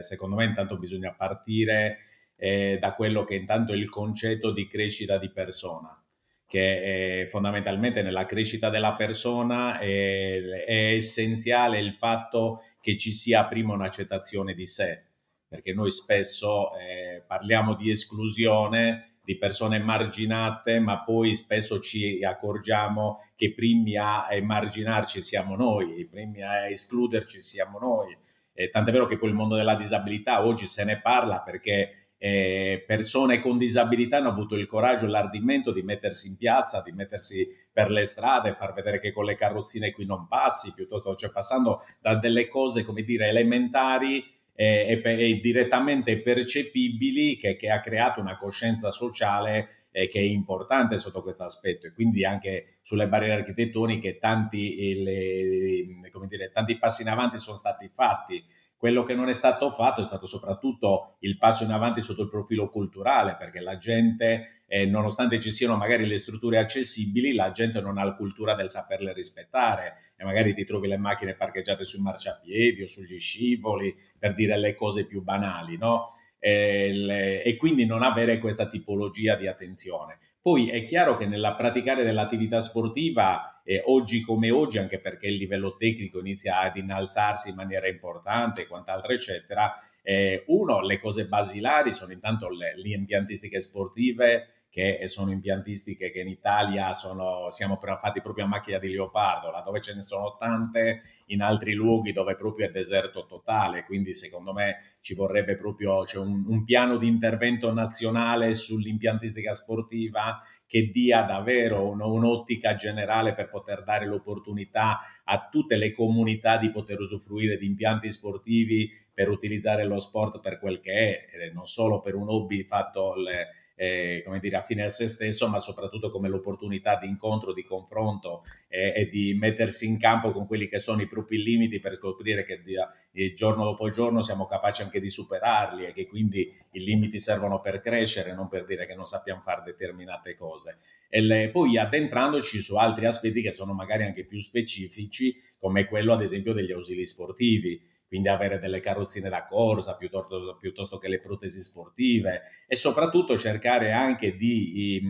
secondo 0.00 0.36
me, 0.36 0.46
intanto 0.46 0.78
bisogna 0.78 1.12
partire 1.12 1.98
eh, 2.38 2.78
da 2.80 2.92
quello 2.92 3.24
che 3.24 3.34
intanto 3.34 3.72
è 3.72 3.76
il 3.76 3.90
concetto 3.90 4.52
di 4.52 4.68
crescita 4.68 5.18
di 5.18 5.30
persona, 5.30 6.00
che 6.46 7.26
fondamentalmente 7.28 8.00
nella 8.02 8.24
crescita 8.24 8.70
della 8.70 8.94
persona 8.94 9.78
è, 9.78 10.40
è 10.40 10.92
essenziale 10.94 11.80
il 11.80 11.94
fatto 11.94 12.62
che 12.80 12.96
ci 12.96 13.12
sia 13.12 13.44
prima 13.46 13.74
un'accettazione 13.74 14.54
di 14.54 14.64
sé, 14.64 15.04
perché 15.48 15.74
noi 15.74 15.90
spesso 15.90 16.70
eh, 16.78 17.22
parliamo 17.26 17.74
di 17.74 17.90
esclusione 17.90 19.18
di 19.28 19.36
persone 19.36 19.76
emarginate, 19.76 20.78
ma 20.78 21.02
poi 21.02 21.34
spesso 21.34 21.80
ci 21.80 22.24
accorgiamo 22.24 23.18
che 23.36 23.46
i 23.46 23.52
primi 23.52 23.94
a 23.94 24.26
emarginarci 24.30 25.20
siamo 25.20 25.54
noi, 25.54 25.98
i 26.00 26.06
primi 26.06 26.40
a 26.40 26.66
escluderci 26.66 27.38
siamo 27.38 27.78
noi. 27.78 28.16
Eh, 28.54 28.70
tant'è 28.70 28.90
vero 28.90 29.04
che 29.04 29.18
poi 29.18 29.28
il 29.28 29.34
mondo 29.34 29.54
della 29.54 29.74
disabilità 29.74 30.46
oggi 30.46 30.64
se 30.64 30.82
ne 30.84 30.98
parla 30.98 31.42
perché 31.42 32.07
eh, 32.18 32.82
persone 32.84 33.38
con 33.38 33.56
disabilità 33.56 34.18
hanno 34.18 34.30
avuto 34.30 34.56
il 34.56 34.66
coraggio 34.66 35.04
e 35.06 35.08
l'ardimento 35.08 35.72
di 35.72 35.82
mettersi 35.82 36.28
in 36.28 36.36
piazza, 36.36 36.82
di 36.82 36.92
mettersi 36.92 37.46
per 37.72 37.90
le 37.90 38.04
strade, 38.04 38.54
far 38.54 38.74
vedere 38.74 38.98
che 38.98 39.12
con 39.12 39.24
le 39.24 39.36
carrozzine 39.36 39.92
qui 39.92 40.04
non 40.04 40.26
passi, 40.26 40.74
piuttosto 40.74 41.14
cioè 41.14 41.30
passando 41.30 41.80
da 42.00 42.16
delle 42.16 42.48
cose, 42.48 42.82
come 42.82 43.02
dire, 43.02 43.28
elementari 43.28 44.36
eh, 44.52 45.00
e, 45.04 45.30
e, 45.30 45.40
direttamente 45.40 46.20
percepibili 46.20 47.36
che, 47.36 47.54
che, 47.54 47.70
ha 47.70 47.78
creato 47.78 48.20
una 48.20 48.36
coscienza 48.36 48.90
sociale 48.90 49.68
eh, 49.92 50.08
che 50.08 50.18
è 50.18 50.24
importante 50.24 50.98
sotto 50.98 51.22
questo 51.22 51.44
aspetto. 51.44 51.86
E 51.86 51.92
quindi 51.92 52.24
anche 52.24 52.78
sulle 52.82 53.06
barriere 53.06 53.36
architettoniche 53.36 54.18
tanti, 54.18 55.04
le, 55.04 55.86
dire, 56.26 56.50
tanti 56.50 56.76
passi 56.76 57.02
in 57.02 57.08
avanti 57.08 57.36
sono 57.36 57.56
stati 57.56 57.88
fatti 57.94 58.44
quello 58.78 59.02
che 59.02 59.14
non 59.14 59.28
è 59.28 59.32
stato 59.32 59.70
fatto 59.72 60.00
è 60.00 60.04
stato 60.04 60.26
soprattutto 60.26 61.16
il 61.20 61.36
passo 61.36 61.64
in 61.64 61.72
avanti 61.72 62.00
sotto 62.00 62.22
il 62.22 62.30
profilo 62.30 62.70
culturale, 62.70 63.34
perché 63.36 63.58
la 63.58 63.76
gente, 63.76 64.62
eh, 64.68 64.86
nonostante 64.86 65.40
ci 65.40 65.50
siano 65.50 65.76
magari 65.76 66.06
le 66.06 66.16
strutture 66.16 66.58
accessibili, 66.58 67.34
la 67.34 67.50
gente 67.50 67.80
non 67.80 67.98
ha 67.98 68.04
la 68.04 68.14
cultura 68.14 68.54
del 68.54 68.70
saperle 68.70 69.12
rispettare 69.12 69.94
e 70.16 70.24
magari 70.24 70.54
ti 70.54 70.64
trovi 70.64 70.86
le 70.86 70.96
macchine 70.96 71.34
parcheggiate 71.34 71.82
sui 71.82 72.00
marciapiedi 72.00 72.82
o 72.82 72.86
sugli 72.86 73.18
scivoli, 73.18 73.92
per 74.16 74.34
dire 74.34 74.56
le 74.56 74.76
cose 74.76 75.06
più 75.06 75.22
banali, 75.22 75.76
no? 75.76 76.10
E, 76.38 76.92
le, 76.92 77.42
e 77.42 77.56
quindi 77.56 77.84
non 77.84 78.04
avere 78.04 78.38
questa 78.38 78.68
tipologia 78.68 79.34
di 79.34 79.48
attenzione. 79.48 80.18
Poi 80.48 80.70
è 80.70 80.86
chiaro 80.86 81.14
che 81.14 81.26
nella 81.26 81.52
praticare 81.52 82.04
dell'attività 82.04 82.58
sportiva, 82.62 83.60
eh, 83.64 83.82
oggi 83.84 84.22
come 84.22 84.50
oggi, 84.50 84.78
anche 84.78 84.98
perché 84.98 85.26
il 85.26 85.34
livello 85.34 85.76
tecnico 85.76 86.20
inizia 86.20 86.60
ad 86.60 86.78
innalzarsi 86.78 87.50
in 87.50 87.54
maniera 87.54 87.86
importante 87.86 88.66
quant'altro, 88.66 89.12
eccetera, 89.12 89.74
eh, 90.00 90.44
uno, 90.46 90.80
le 90.80 90.98
cose 91.00 91.26
basilari 91.26 91.92
sono 91.92 92.12
intanto 92.12 92.48
le, 92.48 92.72
le 92.82 92.94
impiantistiche 92.94 93.60
sportive, 93.60 94.57
che 94.70 95.08
sono 95.08 95.32
impiantistiche 95.32 96.10
che 96.10 96.20
in 96.20 96.28
Italia 96.28 96.92
sono, 96.92 97.50
siamo 97.50 97.76
fatti 97.76 98.20
proprio 98.20 98.44
a 98.44 98.48
macchia 98.48 98.78
di 98.78 98.90
leopardo, 98.90 99.50
laddove 99.50 99.80
ce 99.80 99.94
ne 99.94 100.02
sono 100.02 100.36
tante, 100.38 101.00
in 101.26 101.40
altri 101.40 101.72
luoghi 101.72 102.12
dove 102.12 102.34
proprio 102.34 102.66
è 102.66 102.70
deserto 102.70 103.26
totale, 103.26 103.84
quindi 103.84 104.12
secondo 104.12 104.52
me 104.52 104.96
ci 105.00 105.14
vorrebbe 105.14 105.56
proprio 105.56 106.04
cioè 106.04 106.24
un, 106.24 106.44
un 106.46 106.64
piano 106.64 106.98
di 106.98 107.06
intervento 107.06 107.72
nazionale 107.72 108.52
sull'impiantistica 108.52 109.52
sportiva 109.52 110.38
che 110.66 110.90
dia 110.92 111.22
davvero 111.22 111.88
un, 111.88 112.02
un'ottica 112.02 112.74
generale 112.74 113.32
per 113.32 113.48
poter 113.48 113.82
dare 113.82 114.04
l'opportunità 114.04 115.00
a 115.24 115.48
tutte 115.50 115.76
le 115.76 115.92
comunità 115.92 116.58
di 116.58 116.70
poter 116.70 117.00
usufruire 117.00 117.56
di 117.56 117.64
impianti 117.64 118.10
sportivi 118.10 118.90
per 119.14 119.30
utilizzare 119.30 119.84
lo 119.84 119.98
sport 119.98 120.40
per 120.40 120.58
quel 120.58 120.78
che 120.78 121.26
è, 121.26 121.50
non 121.52 121.66
solo 121.66 122.00
per 122.00 122.14
un 122.14 122.28
hobby 122.28 122.64
fatto 122.64 123.14
le, 123.14 123.48
eh, 123.80 124.22
come 124.24 124.40
dire, 124.40 124.56
a 124.56 124.60
fine 124.60 124.82
a 124.82 124.88
se 124.88 125.06
stesso, 125.06 125.48
ma 125.48 125.60
soprattutto 125.60 126.10
come 126.10 126.28
l'opportunità 126.28 126.96
di 126.96 127.06
incontro, 127.06 127.52
di 127.52 127.62
confronto 127.62 128.42
eh, 128.66 128.92
e 128.94 129.08
di 129.08 129.34
mettersi 129.34 129.86
in 129.86 129.98
campo 129.98 130.32
con 130.32 130.46
quelli 130.48 130.66
che 130.66 130.80
sono 130.80 131.00
i 131.00 131.06
propri 131.06 131.40
limiti 131.40 131.78
per 131.78 131.94
scoprire 131.94 132.42
che 132.42 132.60
di, 132.60 132.74
di 133.12 133.32
giorno 133.34 133.62
dopo 133.62 133.88
giorno 133.88 134.20
siamo 134.20 134.46
capaci 134.46 134.82
anche 134.82 134.98
di 135.00 135.08
superarli 135.08 135.86
e 135.86 135.92
che 135.92 136.08
quindi 136.08 136.52
i 136.72 136.80
limiti 136.80 137.20
servono 137.20 137.60
per 137.60 137.78
crescere, 137.78 138.34
non 138.34 138.48
per 138.48 138.64
dire 138.64 138.84
che 138.84 138.96
non 138.96 139.04
sappiamo 139.04 139.42
fare 139.42 139.62
determinate 139.64 140.34
cose. 140.34 140.78
E 141.08 141.20
le, 141.20 141.50
poi 141.50 141.78
addentrandoci 141.78 142.60
su 142.60 142.74
altri 142.74 143.06
aspetti 143.06 143.42
che 143.42 143.52
sono 143.52 143.74
magari 143.74 144.02
anche 144.02 144.24
più 144.24 144.40
specifici, 144.40 145.36
come 145.60 145.86
quello 145.86 146.12
ad 146.12 146.22
esempio 146.22 146.52
degli 146.52 146.72
ausili 146.72 147.06
sportivi 147.06 147.96
quindi 148.08 148.28
avere 148.28 148.58
delle 148.58 148.80
carrozzine 148.80 149.28
da 149.28 149.44
corsa 149.44 149.94
piuttosto, 149.94 150.56
piuttosto 150.58 150.98
che 150.98 151.08
le 151.08 151.20
protesi 151.20 151.60
sportive 151.60 152.42
e 152.66 152.74
soprattutto 152.74 153.38
cercare 153.38 153.92
anche 153.92 154.36
di... 154.36 155.00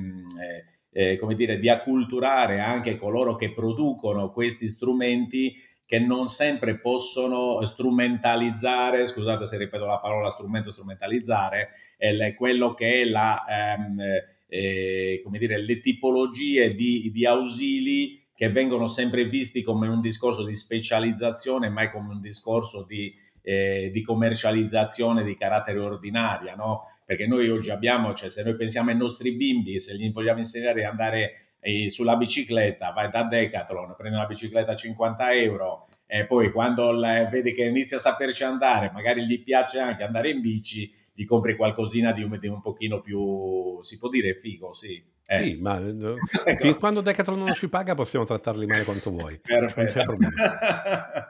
Eh, 0.42 0.76
eh, 0.90 1.16
come 1.18 1.34
dire, 1.34 1.58
di 1.58 1.68
acculturare 1.68 2.60
anche 2.60 2.96
coloro 2.96 3.36
che 3.36 3.52
producono 3.52 4.32
questi 4.32 4.66
strumenti 4.66 5.54
che 5.88 5.98
non 5.98 6.28
sempre 6.28 6.78
possono 6.78 7.64
strumentalizzare, 7.64 9.06
scusate 9.06 9.46
se 9.46 9.56
ripeto 9.56 9.86
la 9.86 9.98
parola 9.98 10.28
strumento, 10.28 10.70
strumentalizzare, 10.70 11.70
eh, 11.96 12.34
quello 12.34 12.74
che 12.74 13.00
è 13.00 13.04
la, 13.04 13.42
ehm, 13.48 13.98
eh, 14.48 15.20
come 15.24 15.38
dire, 15.38 15.56
le 15.56 15.80
tipologie 15.80 16.74
di, 16.74 17.10
di 17.10 17.24
ausili 17.24 18.22
che 18.38 18.50
vengono 18.50 18.86
sempre 18.86 19.24
visti 19.24 19.64
come 19.64 19.88
un 19.88 20.00
discorso 20.00 20.44
di 20.44 20.54
specializzazione, 20.54 21.68
mai 21.68 21.90
come 21.90 22.12
un 22.12 22.20
discorso 22.20 22.84
di, 22.84 23.12
eh, 23.42 23.90
di 23.92 24.00
commercializzazione 24.00 25.24
di 25.24 25.34
carattere 25.34 25.80
ordinaria, 25.80 26.54
no? 26.54 26.82
Perché 27.04 27.26
noi 27.26 27.50
oggi 27.50 27.72
abbiamo, 27.72 28.14
cioè 28.14 28.30
se 28.30 28.44
noi 28.44 28.54
pensiamo 28.54 28.90
ai 28.90 28.96
nostri 28.96 29.34
bimbi, 29.34 29.80
se 29.80 29.96
gli 29.96 30.12
vogliamo 30.12 30.38
insegnare 30.38 30.84
ad 30.84 30.90
andare 30.92 31.32
eh, 31.58 31.90
sulla 31.90 32.14
bicicletta, 32.14 32.92
vai 32.92 33.10
da 33.10 33.24
Decathlon, 33.24 33.96
prendi 33.96 34.16
una 34.16 34.26
bicicletta 34.26 34.70
a 34.70 34.76
50 34.76 35.32
euro 35.32 35.88
e 36.06 36.24
poi 36.24 36.52
quando 36.52 36.92
la, 36.92 37.24
vedi 37.24 37.52
che 37.52 37.64
inizia 37.64 37.96
a 37.96 38.00
saperci 38.00 38.44
andare, 38.44 38.92
magari 38.92 39.26
gli 39.26 39.42
piace 39.42 39.80
anche 39.80 40.04
andare 40.04 40.30
in 40.30 40.40
bici, 40.40 40.88
gli 41.12 41.24
compri 41.24 41.56
qualcosina 41.56 42.12
di 42.12 42.22
un, 42.22 42.38
di 42.38 42.46
un 42.46 42.60
pochino 42.60 43.00
più, 43.00 43.82
si 43.82 43.98
può 43.98 44.08
dire 44.08 44.38
figo, 44.38 44.72
sì. 44.72 45.16
Eh. 45.30 45.42
Sì, 45.42 45.58
ma 45.60 45.78
ecco. 45.78 46.16
fin 46.58 46.76
quando 46.78 47.02
Decathlon 47.02 47.44
non 47.44 47.52
ci 47.52 47.68
paga 47.68 47.94
possiamo 47.94 48.24
trattarli 48.24 48.64
male 48.64 48.84
quanto 48.84 49.10
vuoi. 49.10 49.38
Perfetto. 49.38 50.14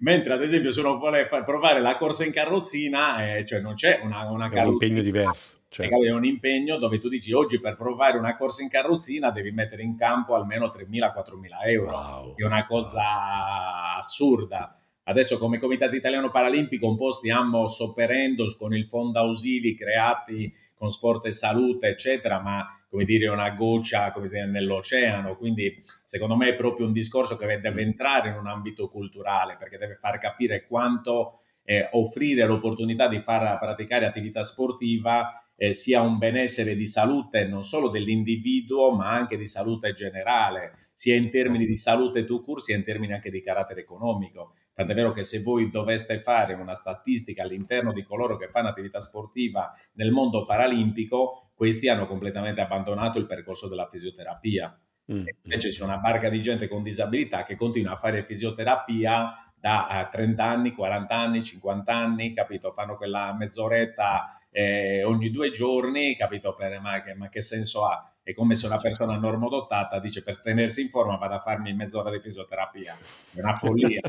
Mentre 0.00 0.34
ad 0.34 0.42
esempio 0.42 0.70
se 0.70 0.80
uno 0.80 0.98
vuole 0.98 1.26
provare 1.26 1.80
la 1.80 1.96
corsa 1.96 2.26
in 2.26 2.32
carrozzina, 2.32 3.34
eh, 3.36 3.46
cioè 3.46 3.60
non 3.60 3.72
c'è 3.72 4.00
una, 4.02 4.28
una 4.30 4.50
carrozzina. 4.50 4.60
È 4.60 4.66
un 4.66 4.72
impegno 4.72 5.00
diverso. 5.00 5.56
Certo. 5.70 6.02
È 6.02 6.10
un 6.10 6.24
impegno 6.26 6.76
dove 6.76 6.98
tu 6.98 7.08
dici 7.08 7.32
oggi 7.32 7.58
per 7.58 7.76
provare 7.76 8.18
una 8.18 8.36
corsa 8.36 8.62
in 8.62 8.68
carrozzina 8.68 9.30
devi 9.30 9.52
mettere 9.52 9.82
in 9.82 9.96
campo 9.96 10.34
almeno 10.34 10.66
3.000-4.000 10.66 11.70
euro. 11.70 11.90
Wow. 11.90 12.34
È 12.36 12.44
una 12.44 12.66
cosa 12.66 13.96
assurda. 13.96 14.77
Adesso 15.08 15.38
come 15.38 15.58
Comitato 15.58 15.96
Italiano 15.96 16.30
Paralimpico 16.30 16.86
un 16.86 16.94
po' 16.94 17.12
stiamo 17.12 17.66
sopperendo 17.66 18.44
con 18.58 18.74
il 18.74 18.86
fondo 18.86 19.18
ausili 19.18 19.74
creati 19.74 20.52
con 20.74 20.90
sport 20.90 21.24
e 21.24 21.30
salute, 21.30 21.88
eccetera, 21.88 22.40
ma 22.40 22.66
come 22.90 23.06
dire 23.06 23.28
una 23.28 23.48
goccia 23.52 24.10
come 24.10 24.28
dire, 24.28 24.44
nell'oceano, 24.44 25.36
quindi 25.38 25.82
secondo 26.04 26.36
me 26.36 26.50
è 26.50 26.54
proprio 26.56 26.84
un 26.84 26.92
discorso 26.92 27.36
che 27.36 27.58
deve 27.58 27.80
entrare 27.80 28.28
in 28.28 28.34
un 28.34 28.48
ambito 28.48 28.90
culturale 28.90 29.56
perché 29.58 29.78
deve 29.78 29.96
far 29.98 30.18
capire 30.18 30.66
quanto 30.66 31.40
eh, 31.64 31.88
offrire 31.92 32.46
l'opportunità 32.46 33.08
di 33.08 33.20
far 33.22 33.58
praticare 33.58 34.04
attività 34.04 34.44
sportiva 34.44 35.42
eh, 35.56 35.72
sia 35.72 36.02
un 36.02 36.18
benessere 36.18 36.76
di 36.76 36.86
salute 36.86 37.46
non 37.46 37.64
solo 37.64 37.88
dell'individuo 37.88 38.94
ma 38.94 39.10
anche 39.10 39.38
di 39.38 39.46
salute 39.46 39.94
generale, 39.94 40.74
sia 40.92 41.16
in 41.16 41.30
termini 41.30 41.64
di 41.64 41.76
salute 41.76 42.26
tu 42.26 42.42
cur 42.42 42.60
sia 42.60 42.76
in 42.76 42.84
termini 42.84 43.14
anche 43.14 43.30
di 43.30 43.40
carattere 43.40 43.80
economico. 43.80 44.52
Tant'è 44.78 44.94
vero 44.94 45.10
che 45.10 45.24
se 45.24 45.42
voi 45.42 45.70
doveste 45.70 46.20
fare 46.20 46.54
una 46.54 46.72
statistica 46.72 47.42
all'interno 47.42 47.92
di 47.92 48.04
coloro 48.04 48.36
che 48.36 48.46
fanno 48.46 48.68
attività 48.68 49.00
sportiva 49.00 49.72
nel 49.94 50.12
mondo 50.12 50.44
paralimpico, 50.44 51.50
questi 51.52 51.88
hanno 51.88 52.06
completamente 52.06 52.60
abbandonato 52.60 53.18
il 53.18 53.26
percorso 53.26 53.66
della 53.68 53.88
fisioterapia. 53.88 54.80
Mm. 55.12 55.26
Invece 55.42 55.70
c'è 55.70 55.82
una 55.82 55.96
barca 55.96 56.28
di 56.28 56.40
gente 56.40 56.68
con 56.68 56.84
disabilità 56.84 57.42
che 57.42 57.56
continua 57.56 57.94
a 57.94 57.96
fare 57.96 58.24
fisioterapia 58.24 59.52
da 59.58 60.08
30 60.12 60.44
anni, 60.44 60.72
40 60.72 61.12
anni, 61.12 61.42
50 61.42 61.92
anni, 61.92 62.32
capito? 62.32 62.72
Fanno 62.72 62.94
quella 62.94 63.34
mezz'oretta 63.36 64.26
eh, 64.48 65.02
ogni 65.02 65.30
due 65.30 65.50
giorni, 65.50 66.14
capito? 66.14 66.54
Per, 66.54 66.80
ma, 66.80 67.02
che, 67.02 67.14
ma 67.14 67.28
che 67.28 67.40
senso 67.40 67.84
ha? 67.84 68.00
È 68.28 68.34
come 68.34 68.54
se 68.54 68.66
una 68.66 68.76
persona 68.76 69.16
normodotata 69.16 69.98
dice 69.98 70.22
per 70.22 70.38
tenersi 70.42 70.82
in 70.82 70.90
forma 70.90 71.16
vado 71.16 71.36
a 71.36 71.40
farmi 71.40 71.72
mezz'ora 71.72 72.10
di 72.10 72.20
fisioterapia. 72.20 72.94
È 73.32 73.40
una 73.40 73.54
follia. 73.54 74.02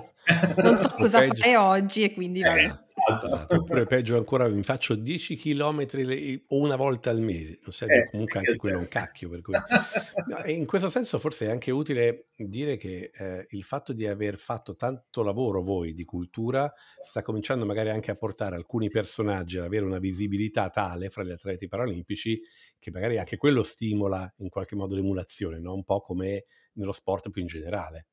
non 0.61 0.77
so 0.77 0.89
cosa 0.89 1.25
fare 1.25 1.55
oggi 1.55 2.03
e 2.03 2.13
quindi... 2.13 2.41
Eh, 2.41 2.87
Esatto. 3.23 3.55
Oppure 3.55 3.83
peggio 3.83 4.17
ancora, 4.17 4.47
mi 4.47 4.63
faccio 4.63 4.95
10 4.95 5.35
km 5.35 5.85
o 6.47 6.57
una 6.57 6.75
volta 6.75 7.09
al 7.09 7.19
mese, 7.19 7.59
non 7.63 7.71
serve 7.71 7.95
eh, 7.95 8.09
comunque 8.09 8.39
anche 8.39 8.53
quello 8.53 8.77
è 8.77 8.79
un 8.79 8.87
cacchio. 8.87 9.29
Per 9.29 9.41
cui... 9.41 9.53
no, 10.27 10.43
in 10.45 10.65
questo 10.65 10.89
senso 10.89 11.19
forse 11.19 11.47
è 11.47 11.49
anche 11.49 11.71
utile 11.71 12.27
dire 12.37 12.77
che 12.77 13.11
eh, 13.13 13.47
il 13.49 13.63
fatto 13.63 13.93
di 13.93 14.07
aver 14.07 14.37
fatto 14.37 14.75
tanto 14.75 15.23
lavoro 15.23 15.61
voi 15.61 15.93
di 15.93 16.03
cultura 16.03 16.71
sta 17.01 17.21
cominciando 17.21 17.65
magari 17.65 17.89
anche 17.89 18.11
a 18.11 18.15
portare 18.15 18.55
alcuni 18.55 18.89
personaggi 18.89 19.57
ad 19.57 19.65
avere 19.65 19.85
una 19.85 19.99
visibilità 19.99 20.69
tale 20.69 21.09
fra 21.09 21.23
gli 21.23 21.31
atleti 21.31 21.67
paralimpici 21.67 22.39
che 22.77 22.91
magari 22.91 23.17
anche 23.17 23.37
quello 23.37 23.63
stimola 23.63 24.31
in 24.37 24.49
qualche 24.49 24.75
modo 24.75 24.95
l'emulazione, 24.95 25.59
no? 25.59 25.73
un 25.73 25.83
po' 25.83 26.01
come 26.01 26.45
nello 26.73 26.91
sport 26.91 27.29
più 27.29 27.41
in 27.41 27.47
generale. 27.47 28.07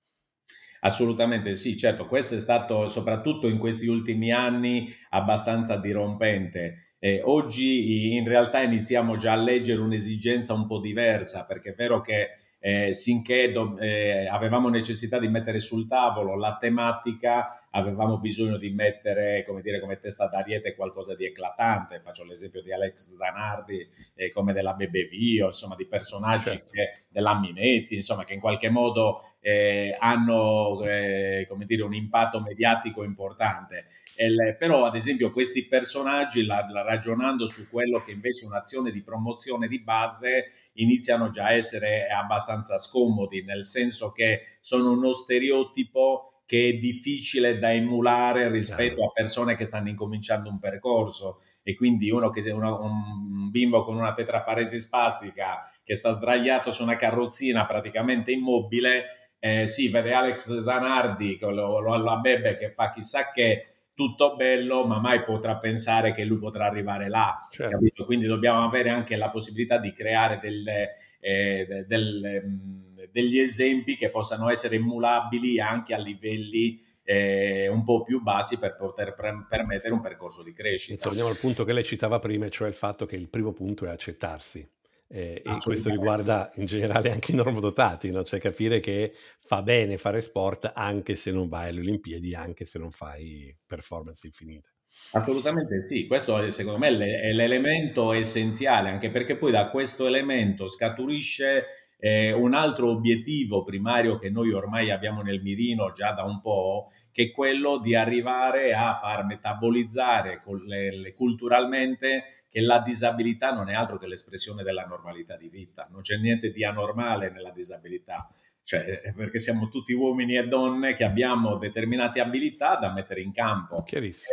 Assolutamente 0.81 1.55
sì, 1.55 1.77
certo, 1.77 2.07
questo 2.07 2.35
è 2.37 2.39
stato 2.39 2.89
soprattutto 2.89 3.49
in 3.49 3.59
questi 3.59 3.87
ultimi 3.87 4.33
anni 4.33 4.87
abbastanza 5.11 5.77
dirompente. 5.79 6.95
Eh, 6.99 7.21
oggi 7.25 8.15
in 8.15 8.27
realtà 8.27 8.63
iniziamo 8.63 9.17
già 9.17 9.33
a 9.33 9.37
leggere 9.37 9.81
un'esigenza 9.81 10.55
un 10.55 10.67
po' 10.67 10.81
diversa, 10.81 11.45
perché 11.47 11.71
è 11.71 11.75
vero 11.75 12.01
che 12.01 12.29
eh, 12.59 12.93
sinché 12.93 13.53
do, 13.53 13.79
eh, 13.79 14.27
avevamo 14.27 14.69
necessità 14.69 15.19
di 15.19 15.29
mettere 15.29 15.61
sul 15.61 15.87
tavolo 15.87 16.37
la 16.37 16.57
tematica, 16.59 17.66
avevamo 17.77 18.19
bisogno 18.19 18.57
di 18.57 18.71
mettere 18.71 19.45
come, 19.47 19.61
dire, 19.61 19.81
come 19.81 19.99
testa 19.99 20.27
d'ariete 20.27 20.75
qualcosa 20.75 21.15
di 21.15 21.27
eclatante. 21.27 22.01
Faccio 22.01 22.25
l'esempio 22.25 22.63
di 22.63 22.73
Alex 22.73 23.17
Zanardi, 23.17 23.87
eh, 24.15 24.31
come 24.31 24.55
della 24.55 24.73
Bebevio, 24.73 25.47
insomma, 25.47 25.77
di 25.77 25.87
personaggi 25.87 26.49
certo. 26.49 26.71
che, 26.73 27.05
della 27.09 27.39
Minetti, 27.39 27.95
insomma, 27.95 28.25
che 28.25 28.33
in 28.33 28.41
qualche 28.41 28.71
modo 28.71 29.21
eh, 29.41 29.95
hanno 30.01 30.83
eh, 30.83 31.45
come 31.49 31.67
dire, 31.67 31.83
un 31.83 31.95
impatto 31.95 32.41
mediatico 32.41 33.05
importante. 33.05 33.85
El, 34.15 34.57
però, 34.59 34.87
ad 34.87 34.97
esempio, 34.97 35.31
questi 35.31 35.67
personaggi, 35.67 36.47
la, 36.47 36.67
la, 36.71 36.83
ragionando 36.83 37.47
su 37.47 37.69
quello 37.69 38.01
che 38.01 38.13
invece 38.13 38.47
è 38.47 38.49
un'azione 38.49 38.91
di 38.91 39.03
promozione 39.03 39.69
di 39.69 39.81
base, 39.81 40.47
iniziano 40.75 41.31
già 41.31 41.45
a 41.45 41.53
essere 41.53 42.07
abbastanza 42.09 42.79
scomodi, 42.79 43.45
nel 43.45 43.65
senso 43.65 44.13
che 44.13 44.41
sono 44.61 44.93
uno 44.93 45.13
stereotipo 45.13 46.31
che 46.47 46.69
è 46.69 46.73
difficile 46.75 47.59
da 47.59 47.73
emulare 47.73 48.49
rispetto 48.49 49.05
a 49.05 49.11
persone 49.13 49.57
che 49.57 49.65
stanno 49.65 49.89
incominciando 49.89 50.49
un 50.49 50.59
percorso 50.59 51.41
e 51.63 51.75
quindi 51.75 52.11
uno 52.11 52.31
che 52.31 52.49
uno, 52.53 52.81
un 52.81 53.51
bimbo 53.51 53.85
con 53.85 53.97
una 53.97 54.15
tetraparesi 54.15 54.79
spastica 54.79 55.59
che 55.83 55.95
sta 55.95 56.13
sdraiato 56.13 56.71
su 56.71 56.85
una 56.85 56.97
carrozzina 56.97 57.67
praticamente 57.67 58.31
immobile 58.31 59.27
eh, 59.39 59.67
sì, 59.67 59.89
vede 59.89 60.13
Alex 60.13 60.61
Zanardi 60.61 61.39
lo, 61.41 61.81
lo, 61.81 61.97
la 61.97 62.17
bebe 62.17 62.57
che 62.57 62.71
fa 62.71 62.91
chissà 62.91 63.31
che 63.31 63.67
tutto 63.97 64.37
bello, 64.37 64.85
ma 64.87 65.01
mai 65.01 65.25
potrà 65.25 65.57
pensare 65.57 66.13
che 66.13 66.25
lui 66.25 66.39
potrà 66.39 66.67
arrivare 66.67 67.09
là. 67.09 67.49
Certo. 67.51 68.05
Quindi 68.05 68.27
dobbiamo 68.27 68.63
avere 68.63 68.91
anche 68.91 69.17
la 69.17 69.31
possibilità 69.31 69.79
di 69.79 69.93
creare 69.93 70.39
delle, 70.39 70.91
eh, 71.19 71.85
delle, 71.87 72.43
mm, 72.43 72.86
degli 73.17 73.39
esempi 73.39 73.97
che 73.97 74.11
possano 74.11 74.51
essere 74.51 74.77
emulabili 74.77 75.59
anche 75.59 75.95
a 75.95 75.99
livelli 75.99 76.79
eh, 77.03 77.67
un 77.67 77.83
po' 77.83 78.03
più 78.03 78.21
bassi 78.21 78.59
per 78.59 78.75
poter 78.75 79.15
pre- 79.15 79.47
permettere 79.49 79.95
un 79.95 80.03
percorso 80.03 80.43
di 80.43 80.53
crescita. 80.53 80.93
E 80.93 80.99
torniamo 80.99 81.31
al 81.31 81.39
punto 81.39 81.65
che 81.65 81.73
lei 81.73 81.83
citava 81.83 82.19
prima, 82.19 82.47
cioè 82.51 82.69
il 82.69 82.75
fatto 82.75 83.07
che 83.07 83.17
il 83.17 83.31
primo 83.31 83.55
punto 83.55 83.87
è 83.87 83.89
accettarsi. 83.89 84.69
Eh, 85.09 85.41
e 85.43 85.51
questo 85.63 85.89
riguarda 85.89 86.51
in 86.57 86.67
generale 86.67 87.11
anche 87.11 87.33
i 87.33 87.35
normodotati, 87.37 88.11
no? 88.11 88.23
cioè 88.23 88.39
capire 88.39 88.81
che 88.81 89.15
fa 89.39 89.63
bene 89.63 89.97
fare 89.97 90.21
sport 90.21 90.73
anche 90.75 91.17
se 91.17 91.31
non 91.31 91.49
vai 91.49 91.71
alle 91.71 91.81
Olimpiadi, 91.81 92.35
anche 92.35 92.67
se 92.67 92.79
non 92.79 92.91
fai 92.91 93.57
performance 93.65 94.27
infinite. 94.27 94.73
Assolutamente 95.13 95.81
sì, 95.81 96.07
questo 96.07 96.39
è, 96.39 96.51
secondo 96.51 96.79
me 96.79 96.89
è 96.89 97.33
l'elemento 97.33 98.13
essenziale, 98.13 98.91
anche 98.91 99.11
perché 99.11 99.37
poi 99.37 99.53
da 99.53 99.71
questo 99.71 100.07
elemento 100.07 100.69
scaturisce 100.69 101.86
eh, 101.99 102.33
un 102.33 102.55
altro 102.55 102.91
obiettivo 102.91 103.65
primario 103.65 104.19
che 104.19 104.31
noi 104.31 104.53
ormai 104.53 104.91
abbiamo 104.91 105.23
nel 105.23 105.41
mirino 105.41 105.93
già 105.93 106.13
da 106.13 106.25
un 106.25 106.41
po', 106.41 106.89
che 107.11 107.25
è 107.25 107.31
quello 107.31 107.79
di 107.79 107.95
arrivare 107.95 108.75
a 108.75 108.99
far 109.01 109.25
metabolizzare 109.25 110.43
le, 110.67 110.97
le, 110.97 111.15
culturalmente 111.15 112.25
che 112.49 112.61
la 112.61 112.81
disabilità 112.81 113.53
non 113.53 113.71
è 113.71 113.75
altro 113.75 113.99
che 113.99 114.07
l'espressione 114.07 114.63
della 114.63 114.85
normalità 114.85 115.37
di 115.37 115.49
vita, 115.49 115.89
non 115.91 116.03
c'è 116.03 116.17
niente 116.19 116.51
di 116.51 116.65
anormale 116.65 117.31
nella 117.31 117.51
disabilità. 117.51 118.27
Cioè, 118.63 119.01
eh, 119.05 119.13
perché 119.15 119.39
siamo 119.39 119.69
tutti 119.69 119.93
uomini 119.93 120.37
e 120.37 120.49
donne 120.49 120.93
che 120.93 121.05
abbiamo 121.05 121.57
determinate 121.57 122.19
abilità 122.19 122.75
da 122.75 122.93
mettere 122.93 123.21
in 123.21 123.31
campo. 123.31 123.77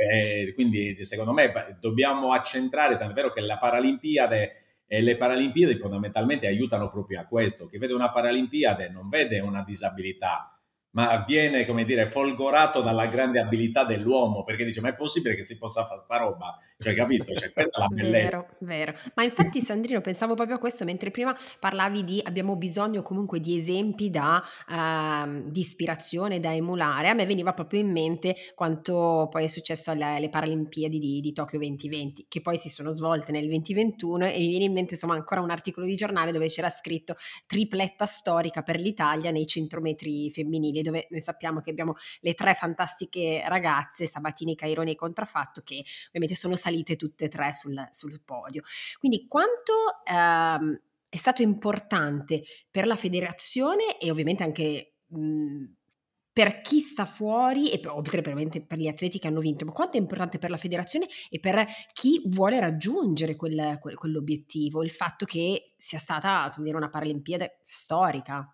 Eh, 0.10 0.54
quindi, 0.56 0.96
secondo 1.06 1.34
me, 1.34 1.78
dobbiamo 1.80 2.34
accentrare, 2.34 2.98
tant'è 2.98 3.14
vero 3.14 3.30
che 3.30 3.42
la 3.42 3.58
Paralimpiade 3.58 4.54
e 4.94 5.02
le 5.02 5.18
Paralimpiadi 5.18 5.80
fondamentalmente 5.80 6.46
aiutano 6.46 6.88
proprio 6.88 7.20
a 7.20 7.26
questo. 7.26 7.66
Chi 7.66 7.80
vede 7.80 7.94
una 7.94 8.12
Paralimpiade 8.12 8.90
non 8.90 9.10
vede 9.10 9.40
una 9.40 9.64
disabilità, 9.64 10.56
ma 10.94 11.24
viene, 11.26 11.66
come 11.66 11.86
dire, 11.86 12.08
folgorato 12.08 12.82
dalla 12.82 13.08
grande 13.08 13.40
abilità 13.40 13.84
dell'uomo, 13.84 14.44
perché 14.44 14.64
dice, 14.64 14.82
ma 14.82 14.90
è 14.90 14.96
possibile 14.96 15.36
che 15.36 15.42
si 15.42 15.58
possa 15.58 15.86
fare 15.86 16.00
sta 16.00 16.18
roba? 16.18 16.56
Cioè, 16.78 16.94
capito? 16.94 17.34
Cioè, 17.34 17.52
questa 17.52 17.78
è 17.78 17.82
la 17.82 17.88
bellezza. 17.94 18.46
Vero, 18.60 18.92
vero. 18.92 18.94
Ma 19.16 19.24
infatti, 19.24 19.62
Sandrino, 19.62 20.02
pensavo 20.02 20.36
proprio 20.36 20.58
a 20.58 20.60
questo, 20.60 20.86
mentre 20.86 21.10
prima 21.10 21.36
parlavi 21.60 22.04
di, 22.04 22.22
abbiamo 22.24 22.56
bisogno 22.56 23.02
comunque 23.02 23.40
di 23.40 23.58
esempi 23.58 24.12
da, 24.12 24.44
uh, 24.68 25.50
di 25.50 25.60
ispirazione, 25.60 26.40
da 26.40 26.54
emulare, 26.54 27.10
a 27.10 27.14
me 27.14 27.26
veniva 27.26 27.54
proprio 27.54 27.80
in 27.80 27.92
mente 27.92 28.36
quanto 28.54 29.28
poi 29.32 29.46
è 29.46 29.48
successo 29.48 29.90
alle, 29.90 30.18
alle 30.18 30.30
Paralimpiadi 30.30 31.00
di, 31.00 31.22
di, 31.22 31.34
Tokyo 31.34 31.58
2020, 31.58 32.26
che 32.30 32.42
poi 32.42 32.58
si 32.58 32.70
sono 32.70 32.92
svolte 32.92 33.32
nel 33.32 33.48
2021 33.48 34.28
e 34.28 34.38
mi 34.38 34.48
viene 34.50 34.66
in 34.66 34.74
mente, 34.74 34.94
insomma, 34.94 35.16
ancora 35.16 35.42
un 35.42 35.50
articolo 35.50 35.88
di 35.88 35.96
giornale 35.96 36.32
dove 36.32 36.48
c'era 36.48 36.70
scritto 36.70 37.16
tripletta 37.48 38.06
storica 38.06 38.62
per 38.62 38.80
l'Italia 38.80 39.32
nei 39.32 39.48
centrometri 39.48 40.30
femminili 40.30 40.82
dove 40.84 41.08
noi 41.10 41.22
sappiamo 41.22 41.62
che 41.62 41.72
abbiamo 41.72 41.96
le 42.20 42.34
tre 42.36 42.54
fantastiche 42.54 43.44
ragazze, 43.48 44.06
Sabatini, 44.06 44.56
Caironi 44.56 44.92
e 44.92 44.96
Contraffatto, 44.96 45.62
che 45.64 45.84
ovviamente 46.08 46.36
sono 46.36 46.56
salite 46.56 46.96
tutte 46.96 47.26
e 47.26 47.30
tre 47.30 47.54
sul, 47.54 47.88
sul 47.90 48.22
podio. 48.24 48.62
Quindi 49.00 49.26
quanto 49.28 49.74
ehm, 50.06 50.80
è 51.10 51.18
stato 51.18 51.42
importante 51.42 52.44
per 52.70 52.86
la 52.86 52.96
federazione 52.96 53.98
e 53.98 54.12
ovviamente 54.12 54.44
anche... 54.44 54.94
Mh, 55.08 55.76
per 56.34 56.62
chi 56.62 56.80
sta 56.80 57.06
fuori 57.06 57.70
e 57.70 57.88
oltre 57.88 58.22
per 58.22 58.36
gli 58.36 58.88
atleti 58.88 59.20
che 59.20 59.28
hanno 59.28 59.40
vinto, 59.40 59.66
ma 59.66 59.72
quanto 59.72 59.98
è 59.98 60.00
importante 60.00 60.40
per 60.40 60.50
la 60.50 60.58
federazione 60.58 61.06
e 61.30 61.40
per 61.40 61.64
chi 61.94 62.24
vuole 62.26 62.60
raggiungere 62.60 63.36
quel, 63.36 63.78
quel, 63.80 63.94
quell'obiettivo, 63.96 64.84
il 64.84 64.90
fatto 64.90 65.26
che 65.26 65.76
sia 65.78 66.00
stata 66.00 66.52
dire, 66.58 66.76
una 66.76 66.90
Paralimpiade 66.90 67.60
storica. 67.64 68.52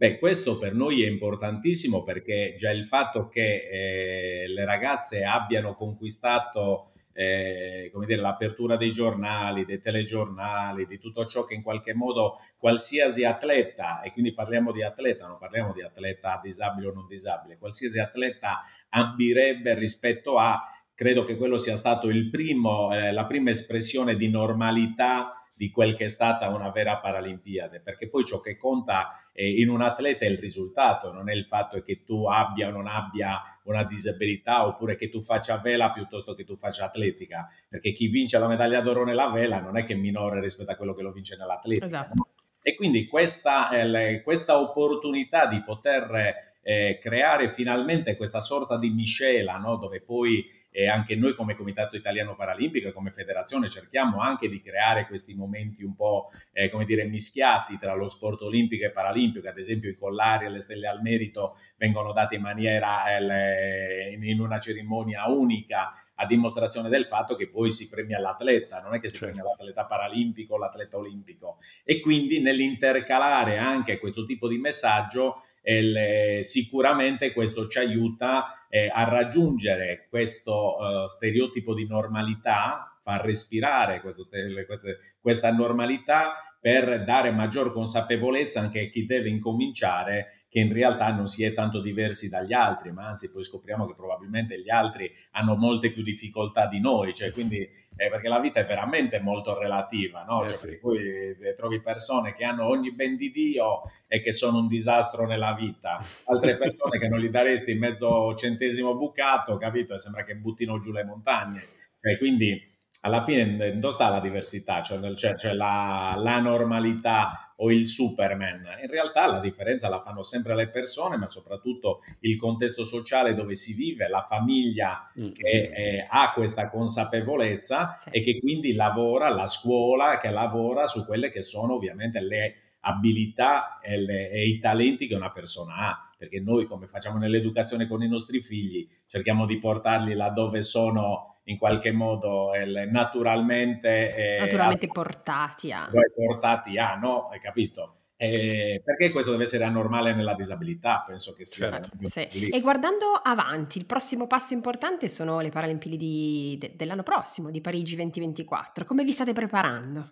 Beh, 0.00 0.20
questo 0.20 0.58
per 0.58 0.74
noi 0.74 1.02
è 1.02 1.08
importantissimo 1.08 2.04
perché 2.04 2.54
già 2.56 2.70
il 2.70 2.84
fatto 2.84 3.26
che 3.26 4.42
eh, 4.44 4.46
le 4.46 4.64
ragazze 4.64 5.24
abbiano 5.24 5.74
conquistato 5.74 6.92
eh, 7.12 7.90
come 7.92 8.06
dire, 8.06 8.20
l'apertura 8.20 8.76
dei 8.76 8.92
giornali, 8.92 9.64
dei 9.64 9.80
telegiornali, 9.80 10.86
di 10.86 11.00
tutto 11.00 11.24
ciò 11.26 11.42
che 11.42 11.54
in 11.54 11.64
qualche 11.64 11.94
modo 11.94 12.36
qualsiasi 12.58 13.24
atleta, 13.24 14.00
e 14.00 14.12
quindi 14.12 14.32
parliamo 14.32 14.70
di 14.70 14.84
atleta, 14.84 15.26
non 15.26 15.36
parliamo 15.36 15.72
di 15.72 15.82
atleta 15.82 16.38
disabile 16.40 16.86
o 16.86 16.92
non 16.92 17.08
disabile, 17.08 17.58
qualsiasi 17.58 17.98
atleta 17.98 18.60
ambirebbe 18.90 19.74
rispetto 19.74 20.38
a, 20.38 20.62
credo 20.94 21.24
che 21.24 21.36
quello 21.36 21.58
sia 21.58 21.74
stato 21.74 22.08
il 22.08 22.30
primo, 22.30 22.94
eh, 22.94 23.10
la 23.10 23.26
prima 23.26 23.50
espressione 23.50 24.14
di 24.14 24.28
normalità 24.30 25.37
di 25.58 25.72
quel 25.72 25.94
che 25.94 26.04
è 26.04 26.08
stata 26.08 26.48
una 26.50 26.70
vera 26.70 26.98
Paralimpiade, 26.98 27.80
perché 27.80 28.08
poi 28.08 28.24
ciò 28.24 28.38
che 28.38 28.56
conta 28.56 29.08
in 29.32 29.68
un 29.68 29.82
atleta 29.82 30.24
è 30.24 30.28
il 30.28 30.38
risultato, 30.38 31.12
non 31.12 31.28
è 31.28 31.34
il 31.34 31.46
fatto 31.46 31.82
che 31.82 32.04
tu 32.04 32.26
abbia 32.26 32.68
o 32.68 32.70
non 32.70 32.86
abbia 32.86 33.40
una 33.64 33.82
disabilità 33.82 34.68
oppure 34.68 34.94
che 34.94 35.08
tu 35.08 35.20
faccia 35.20 35.58
vela 35.58 35.90
piuttosto 35.90 36.34
che 36.34 36.44
tu 36.44 36.56
faccia 36.56 36.84
atletica, 36.84 37.44
perché 37.68 37.90
chi 37.90 38.06
vince 38.06 38.38
la 38.38 38.46
medaglia 38.46 38.80
d'oro 38.80 39.04
nella 39.04 39.30
vela 39.30 39.58
non 39.58 39.76
è 39.76 39.82
che 39.82 39.94
è 39.94 39.96
minore 39.96 40.40
rispetto 40.40 40.70
a 40.70 40.76
quello 40.76 40.94
che 40.94 41.02
lo 41.02 41.10
vince 41.10 41.36
nell'atletica. 41.36 41.86
Esatto. 41.86 42.12
No? 42.14 42.28
E 42.62 42.76
quindi 42.76 43.08
questa, 43.08 43.70
eh, 43.70 44.22
questa 44.22 44.60
opportunità 44.60 45.46
di 45.46 45.60
poter 45.64 46.56
eh, 46.68 46.98
creare 47.00 47.48
finalmente 47.48 48.14
questa 48.14 48.40
sorta 48.40 48.76
di 48.76 48.90
miscela, 48.90 49.56
no? 49.56 49.76
dove 49.76 50.02
poi 50.02 50.44
eh, 50.70 50.86
anche 50.86 51.16
noi 51.16 51.32
come 51.32 51.56
Comitato 51.56 51.96
Italiano 51.96 52.36
Paralimpico 52.36 52.88
e 52.88 52.92
come 52.92 53.10
federazione 53.10 53.70
cerchiamo 53.70 54.20
anche 54.20 54.50
di 54.50 54.60
creare 54.60 55.06
questi 55.06 55.34
momenti 55.34 55.82
un 55.82 55.94
po' 55.94 56.26
eh, 56.52 56.68
come 56.68 56.84
dire 56.84 57.06
mischiati 57.06 57.78
tra 57.78 57.94
lo 57.94 58.06
sport 58.06 58.42
olimpico 58.42 58.84
e 58.84 58.90
paralimpico, 58.90 59.48
ad 59.48 59.56
esempio 59.56 59.88
i 59.88 59.96
collari 59.96 60.44
e 60.44 60.50
le 60.50 60.60
stelle 60.60 60.88
al 60.88 61.00
merito 61.00 61.56
vengono 61.78 62.12
date 62.12 62.34
in 62.34 62.42
maniera 62.42 63.16
eh, 63.16 64.18
in 64.20 64.38
una 64.38 64.60
cerimonia 64.60 65.26
unica 65.26 65.88
a 66.16 66.26
dimostrazione 66.26 66.90
del 66.90 67.06
fatto 67.06 67.34
che 67.34 67.48
poi 67.48 67.70
si 67.70 67.88
premia 67.88 68.20
l'atleta, 68.20 68.80
non 68.80 68.92
è 68.92 69.00
che 69.00 69.08
si 69.08 69.16
certo. 69.16 69.32
premia 69.32 69.48
l'atleta 69.48 69.86
paralimpico 69.86 70.54
o 70.54 70.58
l'atleta 70.58 70.98
olimpico 70.98 71.56
e 71.82 72.00
quindi 72.00 72.42
nell'intercalare 72.42 73.56
anche 73.56 73.98
questo 73.98 74.24
tipo 74.24 74.48
di 74.48 74.58
messaggio 74.58 75.40
eh, 75.62 76.42
sicuramente 76.42 77.32
questo 77.32 77.66
ci 77.66 77.78
aiuta 77.78 78.66
eh, 78.68 78.90
a 78.92 79.04
raggiungere 79.04 80.06
questo 80.08 80.76
uh, 80.76 81.06
stereotipo 81.06 81.74
di 81.74 81.86
normalità, 81.86 82.87
far 83.08 83.24
respirare 83.24 84.02
questo, 84.02 84.28
queste, 84.66 84.98
questa 85.18 85.50
normalità 85.50 86.34
per 86.60 87.04
dare 87.04 87.30
maggior 87.30 87.70
consapevolezza 87.72 88.60
anche 88.60 88.80
a 88.80 88.88
chi 88.88 89.06
deve 89.06 89.30
incominciare 89.30 90.44
che 90.50 90.60
in 90.60 90.72
realtà 90.72 91.10
non 91.12 91.26
si 91.26 91.42
è 91.44 91.54
tanto 91.54 91.80
diversi 91.80 92.28
dagli 92.28 92.52
altri, 92.52 92.90
ma 92.90 93.06
anzi 93.06 93.30
poi 93.30 93.44
scopriamo 93.44 93.86
che 93.86 93.94
probabilmente 93.94 94.60
gli 94.60 94.68
altri 94.68 95.10
hanno 95.32 95.56
molte 95.56 95.90
più 95.90 96.02
difficoltà 96.02 96.66
di 96.66 96.80
noi, 96.80 97.14
cioè 97.14 97.32
quindi 97.32 97.58
eh, 97.60 98.08
perché 98.10 98.28
la 98.28 98.40
vita 98.40 98.60
è 98.60 98.66
veramente 98.66 99.20
molto 99.20 99.58
relativa, 99.58 100.24
no? 100.24 100.44
Eh 100.44 100.48
cioè, 100.48 100.58
sì. 100.58 100.78
poi 100.78 100.98
eh, 100.98 101.54
trovi 101.56 101.80
persone 101.80 102.34
che 102.34 102.44
hanno 102.44 102.66
ogni 102.66 102.92
ben 102.92 103.16
di 103.16 103.30
Dio 103.30 103.82
e 104.06 104.20
che 104.20 104.32
sono 104.32 104.58
un 104.58 104.68
disastro 104.68 105.26
nella 105.26 105.54
vita, 105.54 106.02
altre 106.24 106.56
persone 106.58 106.98
che 106.98 107.08
non 107.08 107.20
gli 107.20 107.28
daresti 107.28 107.74
mezzo 107.74 108.34
centesimo 108.34 108.96
bucato, 108.96 109.56
capito? 109.56 109.94
E 109.94 109.98
sembra 109.98 110.24
che 110.24 110.36
buttino 110.36 110.78
giù 110.78 110.92
le 110.92 111.04
montagne. 111.04 111.68
Cioè, 112.00 112.16
quindi 112.16 112.76
alla 113.02 113.22
fine 113.22 113.78
dove 113.78 113.92
sta 113.92 114.08
la 114.08 114.20
diversità? 114.20 114.82
Cioè, 114.82 115.14
cioè, 115.14 115.36
cioè 115.36 115.52
la, 115.52 116.14
la, 116.18 116.40
normalità 116.40 117.52
o 117.56 117.70
il 117.70 117.86
Superman? 117.86 118.64
In 118.82 118.90
realtà 118.90 119.26
la 119.26 119.40
differenza 119.40 119.88
la 119.88 120.00
fanno 120.00 120.22
sempre 120.22 120.54
le 120.54 120.68
persone, 120.68 121.16
ma 121.16 121.26
soprattutto 121.26 122.00
il 122.20 122.36
contesto 122.36 122.84
sociale 122.84 123.34
dove 123.34 123.54
si 123.54 123.74
vive, 123.74 124.08
la 124.08 124.24
famiglia 124.28 125.08
mm. 125.18 125.30
che 125.32 125.70
eh, 125.74 126.06
ha 126.08 126.30
questa 126.32 126.68
consapevolezza 126.68 127.98
sì. 128.00 128.10
e 128.10 128.20
che 128.20 128.38
quindi 128.40 128.74
lavora, 128.74 129.28
la 129.28 129.46
scuola 129.46 130.16
che 130.18 130.30
lavora 130.30 130.86
su 130.86 131.04
quelle 131.04 131.30
che 131.30 131.42
sono 131.42 131.74
ovviamente 131.74 132.20
le 132.20 132.54
abilità 132.80 133.78
e, 133.80 134.00
le, 134.00 134.30
e 134.30 134.46
i 134.46 134.58
talenti 134.58 135.06
che 135.06 135.14
una 135.14 135.32
persona 135.32 135.74
ha 135.74 136.12
perché 136.16 136.40
noi 136.40 136.64
come 136.64 136.86
facciamo 136.86 137.18
nell'educazione 137.18 137.88
con 137.88 138.02
i 138.02 138.08
nostri 138.08 138.40
figli 138.40 138.86
cerchiamo 139.08 139.46
di 139.46 139.58
portarli 139.58 140.14
laddove 140.14 140.62
sono 140.62 141.37
in 141.48 141.58
qualche 141.58 141.92
modo 141.92 142.52
eh, 142.52 142.66
naturalmente, 142.86 144.14
eh, 144.14 144.38
naturalmente 144.40 144.86
a, 144.86 144.92
portati 144.92 145.72
a. 145.72 145.90
Portati 146.14 146.78
a, 146.78 146.96
no? 146.96 147.28
Hai 147.28 147.40
capito? 147.40 147.94
Eh, 148.20 148.82
perché 148.84 149.10
questo 149.12 149.30
deve 149.30 149.44
essere 149.44 149.64
anormale 149.64 150.12
nella 150.12 150.34
disabilità, 150.34 151.04
penso 151.06 151.32
che 151.34 151.46
sia. 151.46 151.70
Certo. 151.70 151.90
Sì. 152.08 152.48
E 152.48 152.60
guardando 152.60 153.12
avanti, 153.12 153.78
il 153.78 153.86
prossimo 153.86 154.26
passo 154.26 154.54
importante 154.54 155.08
sono 155.08 155.40
le 155.40 155.50
Paralimpiadi 155.50 156.56
de- 156.58 156.72
dell'anno 156.74 157.04
prossimo, 157.04 157.50
di 157.50 157.60
Parigi 157.60 157.94
2024. 157.94 158.84
Come 158.84 159.04
vi 159.04 159.12
state 159.12 159.32
preparando? 159.32 160.10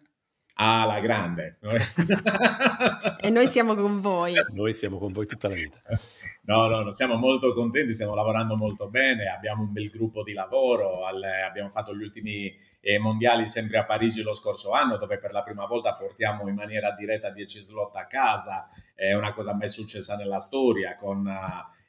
Ah, 0.59 0.87
la 0.87 1.01
grande. 1.01 1.59
e 3.21 3.29
noi 3.29 3.47
siamo 3.49 3.75
con 3.75 4.01
voi. 4.01 4.35
Noi 4.55 4.73
siamo 4.73 4.99
con 4.99 5.13
voi 5.13 5.27
tutta 5.27 5.49
la 5.49 5.55
vita. 5.55 5.81
No, 6.47 6.69
no, 6.69 6.83
no, 6.83 6.91
siamo 6.93 7.17
molto 7.17 7.53
contenti, 7.53 7.93
stiamo 7.93 8.15
lavorando 8.15 8.55
molto 8.55 8.89
bene, 8.89 9.27
abbiamo 9.27 9.63
un 9.65 9.73
bel 9.73 9.91
gruppo 9.91 10.23
di 10.23 10.33
lavoro, 10.33 11.05
al, 11.05 11.21
abbiamo 11.21 11.71
fatto 11.71 11.93
gli 11.93 12.03
ultimi 12.03 12.55
eh, 12.81 12.99
mondiali 12.99 13.45
sempre 13.45 13.79
a 13.79 13.85
Parigi 13.85 14.23
lo 14.23 14.33
scorso 14.33 14.71
anno, 14.71 14.97
dove 14.97 15.19
per 15.19 15.33
la 15.33 15.43
prima 15.43 15.67
volta 15.67 15.95
portiamo 15.95 16.49
in 16.49 16.55
maniera 16.55 16.93
diretta 16.93 17.31
10 17.31 17.59
slot 17.59 17.97
a 17.97 18.07
casa, 18.07 18.65
è 18.95 19.13
una 19.13 19.33
cosa 19.33 19.57
mai 19.57 19.67
successa 19.67 20.15
nella 20.15 20.39
storia, 20.39 20.95
con 20.95 21.29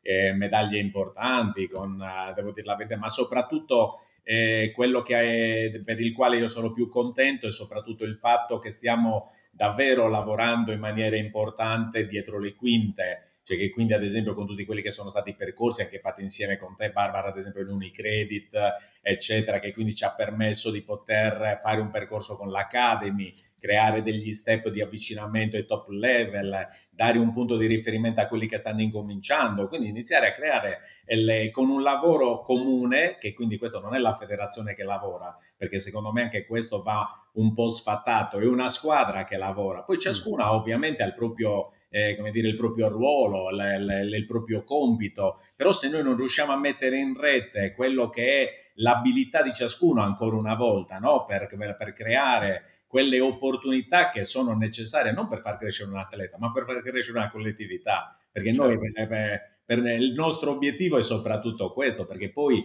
eh, 0.02 0.34
medaglie 0.34 0.80
importanti, 0.80 1.68
con, 1.68 2.02
eh, 2.02 2.34
devo 2.34 2.52
dire 2.52 2.66
la 2.66 2.76
verità, 2.76 2.98
ma 2.98 3.10
soprattutto 3.10 4.00
eh, 4.24 4.72
quello 4.74 5.06
è, 5.06 5.82
per 5.86 6.02
il 6.02 6.14
quale 6.14 6.38
io 6.38 6.48
sono 6.48 6.74
più 6.74 6.90
contento 6.90 7.46
è 7.46 7.52
soprattutto 7.52 8.06
il 8.06 8.18
fatto 8.18 8.58
che 8.58 8.72
stiamo 8.72 9.32
davvero 9.52 10.08
lavorando 10.10 10.72
in 10.72 10.80
maniera 10.80 11.16
importante 11.16 12.08
dietro 12.08 12.40
le 12.40 12.56
quinte 12.56 13.22
cioè 13.48 13.58
che 13.58 13.70
quindi 13.70 13.94
ad 13.94 14.04
esempio 14.04 14.34
con 14.34 14.46
tutti 14.46 14.66
quelli 14.66 14.82
che 14.82 14.92
sono 14.92 15.08
stati 15.08 15.34
percorsi 15.34 15.82
anche 15.82 16.00
fatti 16.00 16.22
insieme 16.22 16.58
con 16.58 16.76
te 16.76 16.92
Barbara 16.92 17.30
ad 17.30 17.38
esempio 17.38 17.62
in 17.62 17.70
Unicredit 17.70 18.58
eccetera 19.02 19.60
che 19.60 19.72
quindi 19.72 19.96
ci 19.96 20.04
ha 20.04 20.12
permesso 20.12 20.70
di 20.70 20.82
poter 20.82 21.58
fare 21.62 21.80
un 21.80 21.90
percorso 21.90 22.36
con 22.36 22.52
l'Academy 22.52 23.32
creare 23.60 24.04
degli 24.04 24.32
step 24.32 24.70
di 24.70 24.82
avvicinamento 24.82 25.56
ai 25.56 25.66
top 25.66 25.90
level 25.90 26.68
dare 26.90 27.18
un 27.18 27.34
punto 27.34 27.58
di 27.58 27.68
riferimento 27.68 28.22
a 28.22 28.26
quelli 28.26 28.48
che 28.48 28.58
stanno 28.58 28.82
incominciando. 28.82 29.68
Quindi 29.68 29.90
iniziare 29.90 30.28
a 30.28 30.32
creare 30.32 30.80
le, 31.06 31.52
con 31.52 31.70
un 31.70 31.82
lavoro 31.82 32.42
comune 32.42 33.18
che 33.20 33.34
quindi 33.34 33.58
questo 33.58 33.80
non 33.80 33.96
è 33.96 34.00
la 34.00 34.14
federazione 34.14 34.74
che 34.74 34.84
lavora 34.84 35.36
perché 35.56 35.80
secondo 35.80 36.12
me 36.12 36.24
anche 36.24 36.46
questo 36.46 36.82
va 36.82 37.08
un 37.34 37.54
po' 37.54 37.68
sfatato. 37.68 38.40
È 38.40 38.46
una 38.46 38.70
squadra 38.70 39.24
che 39.24 39.38
lavora. 39.38 39.84
Poi 39.84 40.00
ciascuna 40.00 40.54
ovviamente 40.54 41.04
ha 41.04 41.06
il 41.06 41.14
proprio 41.14 41.72
eh, 41.90 42.16
come 42.16 42.32
dire, 42.32 42.48
il 42.48 42.56
proprio 42.56 42.90
ruolo, 42.90 43.50
le, 43.50 43.80
le, 43.80 44.18
il 44.18 44.26
proprio 44.26 44.64
compito, 44.64 45.40
però 45.56 45.72
se 45.72 45.90
noi 45.90 46.04
non 46.04 46.16
riusciamo 46.16 46.52
a 46.52 46.58
mettere 46.58 46.98
in 46.98 47.20
rete 47.20 47.74
quello 47.74 48.10
che 48.10 48.42
è 48.42 48.54
l'abilità 48.76 49.42
di 49.42 49.54
ciascuno 49.54 50.02
ancora 50.02 50.36
una 50.36 50.56
volta, 50.56 50.98
no? 51.00 51.26
per, 51.26 51.48
per, 51.48 51.94
creare 51.94 52.64
quelle 52.88 53.20
opportunità 53.20 54.10
che 54.10 54.24
sono 54.24 54.56
necessarie 54.56 55.12
non 55.12 55.28
per 55.28 55.42
far 55.42 55.58
crescere 55.58 55.90
un 55.90 55.98
atleta, 55.98 56.38
ma 56.38 56.52
per 56.52 56.66
far 56.66 56.82
crescere 56.82 57.18
una 57.18 57.32
collettività, 57.32 58.18
perché 58.32 58.52
noi 58.52 58.78
certo. 58.78 59.08
per, 59.08 59.60
per, 59.66 59.86
il 60.00 60.14
nostro 60.14 60.52
obiettivo 60.52 60.98
è 60.98 61.04
soprattutto 61.04 61.72
questo, 61.72 62.06
perché 62.06 62.32
poi 62.32 62.64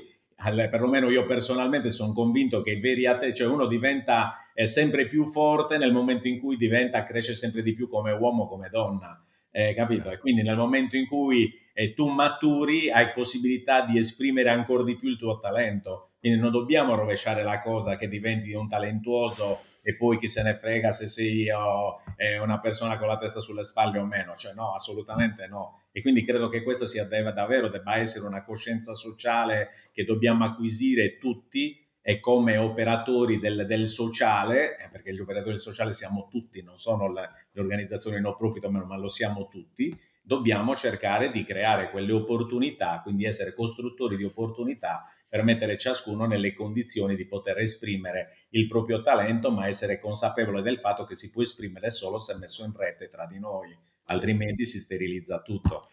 perlomeno 0.69 1.09
io 1.11 1.25
personalmente 1.25 1.91
sono 1.91 2.13
convinto 2.13 2.63
che 2.63 2.73
i 2.73 2.81
veri 2.81 3.07
atleti, 3.07 3.35
cioè 3.35 3.47
uno 3.53 3.67
diventa 3.67 4.33
sempre 4.65 5.07
più 5.07 5.25
forte 5.27 5.79
nel 5.79 5.93
momento 5.93 6.29
in 6.29 6.41
cui 6.41 6.57
diventa, 6.57 7.03
cresce 7.05 7.35
sempre 7.35 7.63
di 7.63 7.75
più 7.75 7.89
come 7.89 8.13
uomo, 8.13 8.49
come 8.49 8.69
donna, 8.71 9.21
eh, 9.51 9.75
capito? 9.75 10.11
E 10.11 10.19
quindi 10.19 10.43
nel 10.43 10.57
momento 10.57 10.97
in 10.97 11.07
cui 11.07 11.53
eh, 11.73 11.95
tu 11.95 12.09
maturi 12.09 12.91
hai 12.91 13.13
possibilità 13.13 13.85
di 13.85 13.99
esprimere 13.99 14.49
ancora 14.49 14.83
di 14.83 14.97
più 14.97 15.09
il 15.09 15.19
tuo 15.19 15.39
talento, 15.39 16.11
quindi 16.19 16.41
non 16.41 16.51
dobbiamo 16.51 16.95
rovesciare 16.95 17.43
la 17.43 17.61
cosa 17.61 17.97
che 17.97 18.09
diventi 18.09 18.53
un 18.53 18.69
talentuoso 18.69 19.61
e 19.83 19.97
poi 19.97 20.17
chi 20.17 20.29
se 20.29 20.43
ne 20.43 20.55
frega 20.55 20.93
se 20.93 21.07
sei 21.07 21.51
oh, 21.51 22.01
una 22.43 22.59
persona 22.59 22.99
con 22.99 23.09
la 23.09 23.19
testa 23.19 23.41
sulle 23.41 23.65
spalle 23.65 23.99
o 23.99 24.05
meno, 24.05 24.35
cioè 24.37 24.55
no, 24.55 24.73
assolutamente 24.73 25.47
no. 25.49 25.82
E 25.93 26.01
quindi 26.01 26.25
credo 26.25 26.49
che 26.49 26.63
questa 26.63 26.87
sia 26.87 27.05
davvero 27.05 27.69
debba 27.69 27.97
essere 27.97 28.27
una 28.27 28.43
coscienza 28.43 28.95
sociale 28.95 29.69
che 29.93 30.05
dobbiamo 30.05 30.45
acquisire 30.45 31.19
tutti 31.19 31.79
e 32.01 32.19
come 32.19 32.57
operatori 32.57 33.39
del, 33.39 33.65
del 33.67 33.87
sociale, 33.87 34.77
eh, 34.79 34.89
perché 34.91 35.15
gli 35.15 35.21
operatori 35.21 35.53
del 35.53 35.61
sociale 35.61 35.93
siamo 35.93 36.27
tutti, 36.29 36.63
non 36.63 36.77
sono 36.77 37.13
le, 37.13 37.29
le 37.53 37.61
organizzazioni 37.61 38.21
no 38.21 38.35
profit, 38.35 38.67
ma 38.67 38.97
lo 38.97 39.09
siamo 39.09 39.47
tutti, 39.49 39.97
dobbiamo 40.21 40.75
cercare 40.75 41.31
di 41.31 41.45
creare 41.45 41.91
quelle 41.91 42.13
opportunità, 42.13 43.01
quindi 43.03 43.25
essere 43.25 43.53
costruttori 43.53 44.17
di 44.17 44.25
opportunità 44.25 45.03
per 45.29 45.43
mettere 45.45 45.77
ciascuno 45.77 46.27
nelle 46.27 46.55
condizioni 46.55 47.15
di 47.15 47.27
poter 47.27 47.59
esprimere 47.59 48.47
il 48.51 48.67
proprio 48.67 49.01
talento, 49.01 49.51
ma 49.51 49.69
essere 49.69 50.01
consapevole 50.01 50.63
del 50.63 50.79
fatto 50.79 51.05
che 51.05 51.15
si 51.15 51.31
può 51.31 51.43
esprimere 51.43 51.91
solo 51.91 52.19
se 52.19 52.37
messo 52.37 52.65
in 52.65 52.73
rete 52.75 53.09
tra 53.09 53.27
di 53.27 53.39
noi, 53.39 53.77
altrimenti 54.13 54.65
si 54.67 54.79
sterilizza 54.79 55.41
tutto. 55.43 55.89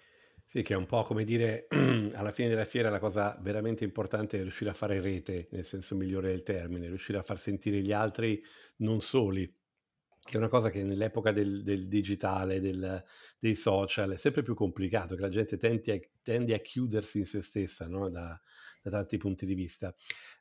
Sì, 0.51 0.63
che 0.63 0.73
è 0.73 0.77
un 0.77 0.87
po' 0.87 1.03
come 1.03 1.23
dire, 1.23 1.67
alla 2.13 2.31
fine 2.31 2.49
della 2.49 2.65
fiera 2.65 2.89
la 2.89 2.99
cosa 2.99 3.37
veramente 3.39 3.83
importante 3.83 4.39
è 4.39 4.41
riuscire 4.41 4.71
a 4.71 4.73
fare 4.73 4.99
rete, 4.99 5.47
nel 5.51 5.63
senso 5.63 5.95
migliore 5.95 6.29
del 6.29 6.41
termine, 6.41 6.87
riuscire 6.87 7.19
a 7.19 7.21
far 7.21 7.37
sentire 7.37 7.81
gli 7.81 7.91
altri 7.91 8.43
non 8.77 8.99
soli, 8.99 9.45
che 9.45 10.33
è 10.33 10.37
una 10.37 10.47
cosa 10.47 10.71
che 10.71 10.83
nell'epoca 10.83 11.31
del, 11.31 11.61
del 11.63 11.87
digitale, 11.87 12.59
del, 12.59 13.03
dei 13.37 13.53
social, 13.53 14.11
è 14.11 14.17
sempre 14.17 14.41
più 14.41 14.55
complicato, 14.55 15.13
che 15.13 15.21
la 15.21 15.29
gente 15.29 15.55
tende 15.57 15.93
a, 15.93 15.99
tende 16.23 16.55
a 16.55 16.59
chiudersi 16.59 17.19
in 17.19 17.25
se 17.25 17.41
stessa 17.41 17.87
no? 17.87 18.09
da, 18.09 18.39
da, 18.89 18.99
tanti 18.99 19.17
punti 19.17 19.45
di 19.45 19.53
vista. 19.55 19.93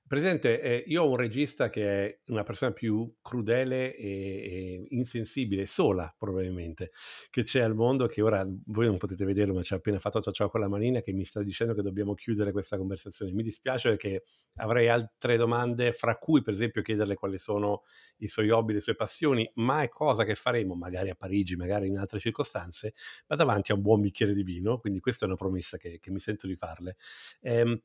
Presente, 0.09 0.63
eh, 0.63 0.85
io 0.87 1.03
ho 1.03 1.11
un 1.11 1.17
regista 1.17 1.69
che 1.69 2.07
è 2.07 2.21
una 2.29 2.43
persona 2.43 2.73
più 2.73 3.15
crudele 3.21 3.95
e, 3.95 4.09
e, 4.09 4.87
insensibile, 4.91 5.67
sola 5.67 6.15
probabilmente, 6.17 6.93
che 7.29 7.43
c'è 7.43 7.61
al 7.61 7.75
mondo, 7.75 8.07
che 8.07 8.23
ora 8.23 8.43
voi 8.67 8.87
non 8.87 8.97
potete 8.97 9.27
vederlo, 9.27 9.53
ma 9.53 9.63
ci 9.63 9.75
ha 9.75 9.77
appena 9.77 9.99
fatto 9.99 10.23
ciao 10.23 10.33
ciao 10.33 10.49
con 10.49 10.61
la 10.61 10.69
manina 10.69 11.03
che 11.03 11.13
mi 11.13 11.25
sta 11.25 11.43
dicendo 11.43 11.75
che 11.75 11.83
dobbiamo 11.83 12.15
chiudere 12.15 12.53
questa 12.53 12.79
conversazione. 12.79 13.33
Mi 13.33 13.43
dispiace 13.43 13.91
perché 13.91 14.23
avrei 14.55 14.89
altre 14.89 15.37
domande, 15.37 15.93
fra 15.93 16.17
cui 16.17 16.41
per 16.41 16.55
esempio 16.55 16.81
chiederle 16.81 17.15
quali 17.15 17.37
sono 17.37 17.83
i 18.19 18.29
suoi 18.29 18.49
hobby, 18.49 18.73
le 18.73 18.81
sue 18.81 18.95
passioni, 18.95 19.49
ma 19.57 19.83
è 19.83 19.89
cosa 19.89 20.25
che 20.25 20.35
faremo 20.35 20.75
magari 20.75 21.11
a 21.11 21.15
Parigi, 21.17 21.55
magari 21.55 21.87
in 21.87 21.99
altre 21.99 22.19
circostanze, 22.19 22.95
ma 23.27 23.37
davanti 23.37 23.73
a 23.73 23.75
un 23.75 23.83
buon 23.83 24.01
bicchiere 24.01 24.33
di 24.33 24.43
vino, 24.43 24.79
quindi 24.79 25.01
questa 25.01 25.27
è 25.27 25.29
una 25.29 25.37
promessa 25.37 25.77
che, 25.77 25.99
che 26.01 26.11
mi 26.11 26.19
sento 26.19 26.47
di 26.47 26.57
farle. 26.57 26.97
Ehm, 27.43 27.79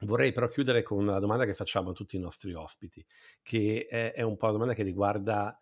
Vorrei 0.00 0.32
però 0.32 0.48
chiudere 0.48 0.82
con 0.82 0.98
una 0.98 1.18
domanda 1.18 1.44
che 1.44 1.54
facciamo 1.54 1.90
a 1.90 1.92
tutti 1.94 2.16
i 2.16 2.20
nostri 2.20 2.52
ospiti, 2.52 3.04
che 3.42 3.86
è, 3.88 4.12
è 4.12 4.22
un 4.22 4.36
po' 4.36 4.46
una 4.46 4.54
domanda 4.54 4.74
che 4.74 4.82
riguarda 4.82 5.58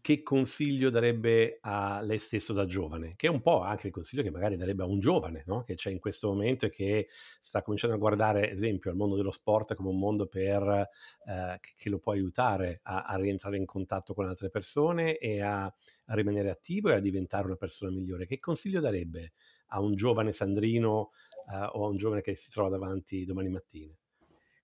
che 0.00 0.22
consiglio 0.22 0.88
darebbe 0.88 1.58
a 1.60 2.00
lei 2.00 2.18
stesso 2.18 2.52
da 2.52 2.64
giovane, 2.64 3.14
che 3.16 3.26
è 3.26 3.30
un 3.30 3.40
po' 3.40 3.60
anche 3.60 3.88
il 3.88 3.92
consiglio 3.92 4.22
che 4.22 4.30
magari 4.30 4.56
darebbe 4.56 4.82
a 4.82 4.86
un 4.86 5.00
giovane, 5.00 5.42
no? 5.46 5.62
che 5.64 5.74
c'è 5.74 5.90
in 5.90 5.98
questo 5.98 6.28
momento 6.28 6.66
e 6.66 6.70
che 6.70 7.08
sta 7.40 7.62
cominciando 7.62 7.96
a 7.96 7.98
guardare, 7.98 8.50
esempio, 8.50 8.90
al 8.90 8.96
mondo 8.96 9.16
dello 9.16 9.30
sport 9.30 9.74
come 9.74 9.88
un 9.88 9.98
mondo 9.98 10.26
per, 10.26 10.88
eh, 11.26 11.60
che 11.76 11.88
lo 11.88 11.98
può 11.98 12.12
aiutare 12.12 12.80
a, 12.84 13.02
a, 13.02 13.16
rientrare 13.16 13.56
in 13.56 13.66
contatto 13.66 14.14
con 14.14 14.26
altre 14.26 14.48
persone 14.48 15.18
e 15.18 15.40
a, 15.40 15.64
a 15.64 16.14
rimanere 16.14 16.50
attivo 16.50 16.90
e 16.90 16.94
a 16.94 17.00
diventare 17.00 17.46
una 17.46 17.56
persona 17.56 17.90
migliore. 17.90 18.26
Che 18.26 18.38
consiglio 18.38 18.80
darebbe 18.80 19.32
a 19.68 19.80
un 19.80 19.94
giovane 19.94 20.32
Sandrino 20.32 21.10
uh, 21.46 21.78
o 21.78 21.86
a 21.86 21.88
un 21.88 21.96
giovane 21.96 22.20
che 22.20 22.34
si 22.36 22.50
trova 22.50 22.68
davanti 22.68 23.24
domani 23.24 23.48
mattina? 23.48 23.96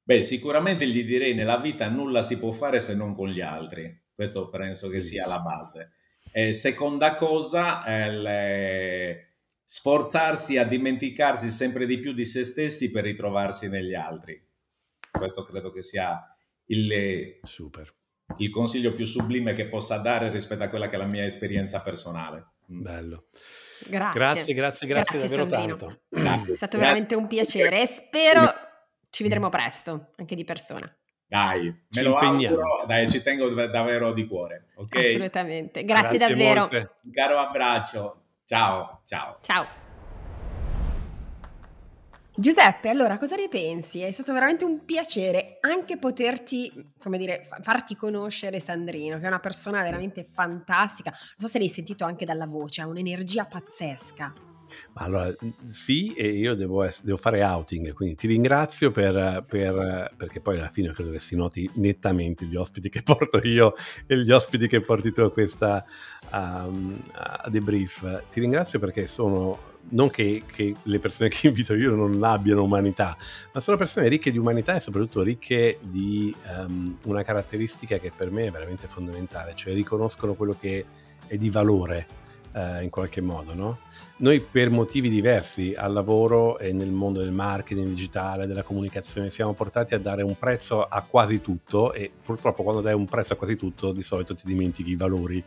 Beh, 0.02 0.22
sicuramente 0.22 0.86
gli 0.88 1.04
direi 1.04 1.34
nella 1.34 1.58
vita 1.58 1.88
nulla 1.88 2.22
si 2.22 2.38
può 2.38 2.50
fare 2.52 2.80
se 2.80 2.94
non 2.94 3.14
con 3.14 3.28
gli 3.28 3.40
altri, 3.40 3.96
questo 4.20 4.50
penso 4.50 4.90
che 4.90 5.00
sia 5.00 5.26
la 5.26 5.38
base. 5.38 5.92
E 6.30 6.52
seconda 6.52 7.14
cosa, 7.14 7.82
eh, 7.86 8.10
le... 8.10 9.28
sforzarsi 9.64 10.58
a 10.58 10.64
dimenticarsi 10.66 11.48
sempre 11.48 11.86
di 11.86 11.98
più 11.98 12.12
di 12.12 12.26
se 12.26 12.44
stessi 12.44 12.90
per 12.90 13.04
ritrovarsi 13.04 13.70
negli 13.70 13.94
altri. 13.94 14.38
Questo 15.10 15.42
credo 15.44 15.72
che 15.72 15.82
sia 15.82 16.20
il, 16.66 17.38
Super. 17.40 17.94
il 18.36 18.50
consiglio 18.50 18.92
più 18.92 19.06
sublime 19.06 19.54
che 19.54 19.68
possa 19.68 19.96
dare 19.96 20.28
rispetto 20.28 20.64
a 20.64 20.68
quella 20.68 20.86
che 20.86 20.96
è 20.96 20.98
la 20.98 21.06
mia 21.06 21.24
esperienza 21.24 21.80
personale. 21.80 22.48
Mm. 22.70 22.82
Bello. 22.82 23.28
Grazie, 23.88 24.12
grazie, 24.12 24.52
grazie, 24.52 24.86
grazie, 24.86 25.18
davvero 25.18 25.48
Sandrino. 25.48 25.76
tanto. 26.10 26.52
È 26.52 26.56
stato 26.56 26.76
veramente 26.76 27.14
un 27.14 27.26
piacere 27.26 27.80
e 27.80 27.86
spero 27.86 28.52
ci 29.08 29.22
vedremo 29.22 29.48
presto, 29.48 30.10
anche 30.16 30.34
di 30.34 30.44
persona. 30.44 30.94
Dai, 31.30 31.62
me 31.66 31.76
ci 31.90 32.02
lo 32.02 32.14
impegniamo. 32.14 32.56
auguro, 32.56 32.86
dai, 32.88 33.08
ci 33.08 33.22
tengo 33.22 33.48
davvero 33.68 34.12
di 34.12 34.26
cuore. 34.26 34.64
Okay? 34.74 35.10
Assolutamente, 35.10 35.84
grazie, 35.84 36.18
grazie 36.18 36.34
davvero. 36.34 36.60
Molte. 36.62 36.90
Un 37.02 37.10
caro 37.12 37.38
abbraccio, 37.38 38.22
ciao, 38.44 39.00
ciao. 39.04 39.38
Ciao. 39.40 39.66
Giuseppe, 42.34 42.88
allora 42.88 43.16
cosa 43.16 43.36
ne 43.36 43.46
pensi? 43.46 44.00
È 44.00 44.10
stato 44.10 44.32
veramente 44.32 44.64
un 44.64 44.84
piacere 44.84 45.58
anche 45.60 45.98
poterti, 45.98 46.92
come 46.98 47.16
dire, 47.16 47.46
farti 47.62 47.94
conoscere 47.94 48.58
Sandrino, 48.58 49.18
che 49.18 49.24
è 49.24 49.28
una 49.28 49.38
persona 49.38 49.82
veramente 49.82 50.24
fantastica. 50.24 51.10
Non 51.10 51.20
so 51.36 51.46
se 51.46 51.60
l'hai 51.60 51.68
sentito 51.68 52.04
anche 52.04 52.24
dalla 52.24 52.46
voce, 52.46 52.80
ha 52.80 52.88
un'energia 52.88 53.44
pazzesca. 53.44 54.32
Allora, 54.94 55.34
sì, 55.64 56.12
e 56.14 56.28
io 56.28 56.54
devo, 56.54 56.82
essere, 56.82 57.06
devo 57.06 57.18
fare 57.18 57.42
outing, 57.42 57.92
quindi 57.92 58.14
ti 58.16 58.26
ringrazio 58.26 58.90
per, 58.90 59.44
per, 59.48 60.12
perché 60.16 60.40
poi 60.40 60.58
alla 60.58 60.68
fine 60.68 60.92
credo 60.92 61.10
che 61.10 61.18
si 61.18 61.36
noti 61.36 61.68
nettamente 61.76 62.46
gli 62.46 62.56
ospiti 62.56 62.88
che 62.88 63.02
porto 63.04 63.40
io 63.46 63.72
e 64.06 64.18
gli 64.18 64.30
ospiti 64.30 64.66
che 64.68 64.80
porti 64.80 65.12
tu 65.12 65.22
a 65.22 65.32
questa 65.32 65.84
um, 66.32 67.00
a 67.12 67.48
debrief. 67.48 68.24
Ti 68.30 68.40
ringrazio 68.40 68.78
perché 68.78 69.06
sono 69.06 69.68
non 69.90 70.10
che, 70.10 70.42
che, 70.46 70.74
le 70.82 70.98
persone 70.98 71.28
che 71.30 71.48
invito 71.48 71.74
io 71.74 71.94
non 71.94 72.22
abbiano 72.22 72.62
umanità, 72.62 73.16
ma 73.52 73.60
sono 73.60 73.76
persone 73.76 74.08
ricche 74.08 74.30
di 74.30 74.38
umanità 74.38 74.76
e 74.76 74.80
soprattutto 74.80 75.22
ricche 75.22 75.78
di 75.80 76.34
um, 76.56 76.96
una 77.04 77.22
caratteristica 77.22 77.98
che 77.98 78.12
per 78.14 78.30
me 78.30 78.46
è 78.46 78.50
veramente 78.50 78.86
fondamentale, 78.86 79.54
cioè 79.54 79.72
riconoscono 79.72 80.34
quello 80.34 80.56
che 80.58 80.84
è 81.26 81.36
di 81.36 81.50
valore 81.50 82.18
eh, 82.52 82.82
in 82.82 82.90
qualche 82.90 83.20
modo. 83.20 83.54
No? 83.54 83.78
Noi 84.18 84.40
per 84.40 84.70
motivi 84.70 85.08
diversi 85.08 85.72
al 85.74 85.92
lavoro 85.92 86.58
e 86.58 86.72
nel 86.72 86.90
mondo 86.90 87.20
del 87.20 87.30
marketing 87.30 87.88
digitale, 87.88 88.46
della 88.46 88.62
comunicazione, 88.62 89.30
siamo 89.30 89.54
portati 89.54 89.94
a 89.94 89.98
dare 89.98 90.22
un 90.22 90.36
prezzo 90.38 90.82
a 90.82 91.02
quasi 91.02 91.40
tutto 91.40 91.92
e 91.92 92.10
purtroppo 92.22 92.62
quando 92.62 92.82
dai 92.82 92.94
un 92.94 93.06
prezzo 93.06 93.32
a 93.32 93.36
quasi 93.36 93.56
tutto 93.56 93.92
di 93.92 94.02
solito 94.02 94.34
ti 94.34 94.42
dimentichi 94.44 94.90
i 94.90 94.96
valori 94.96 95.42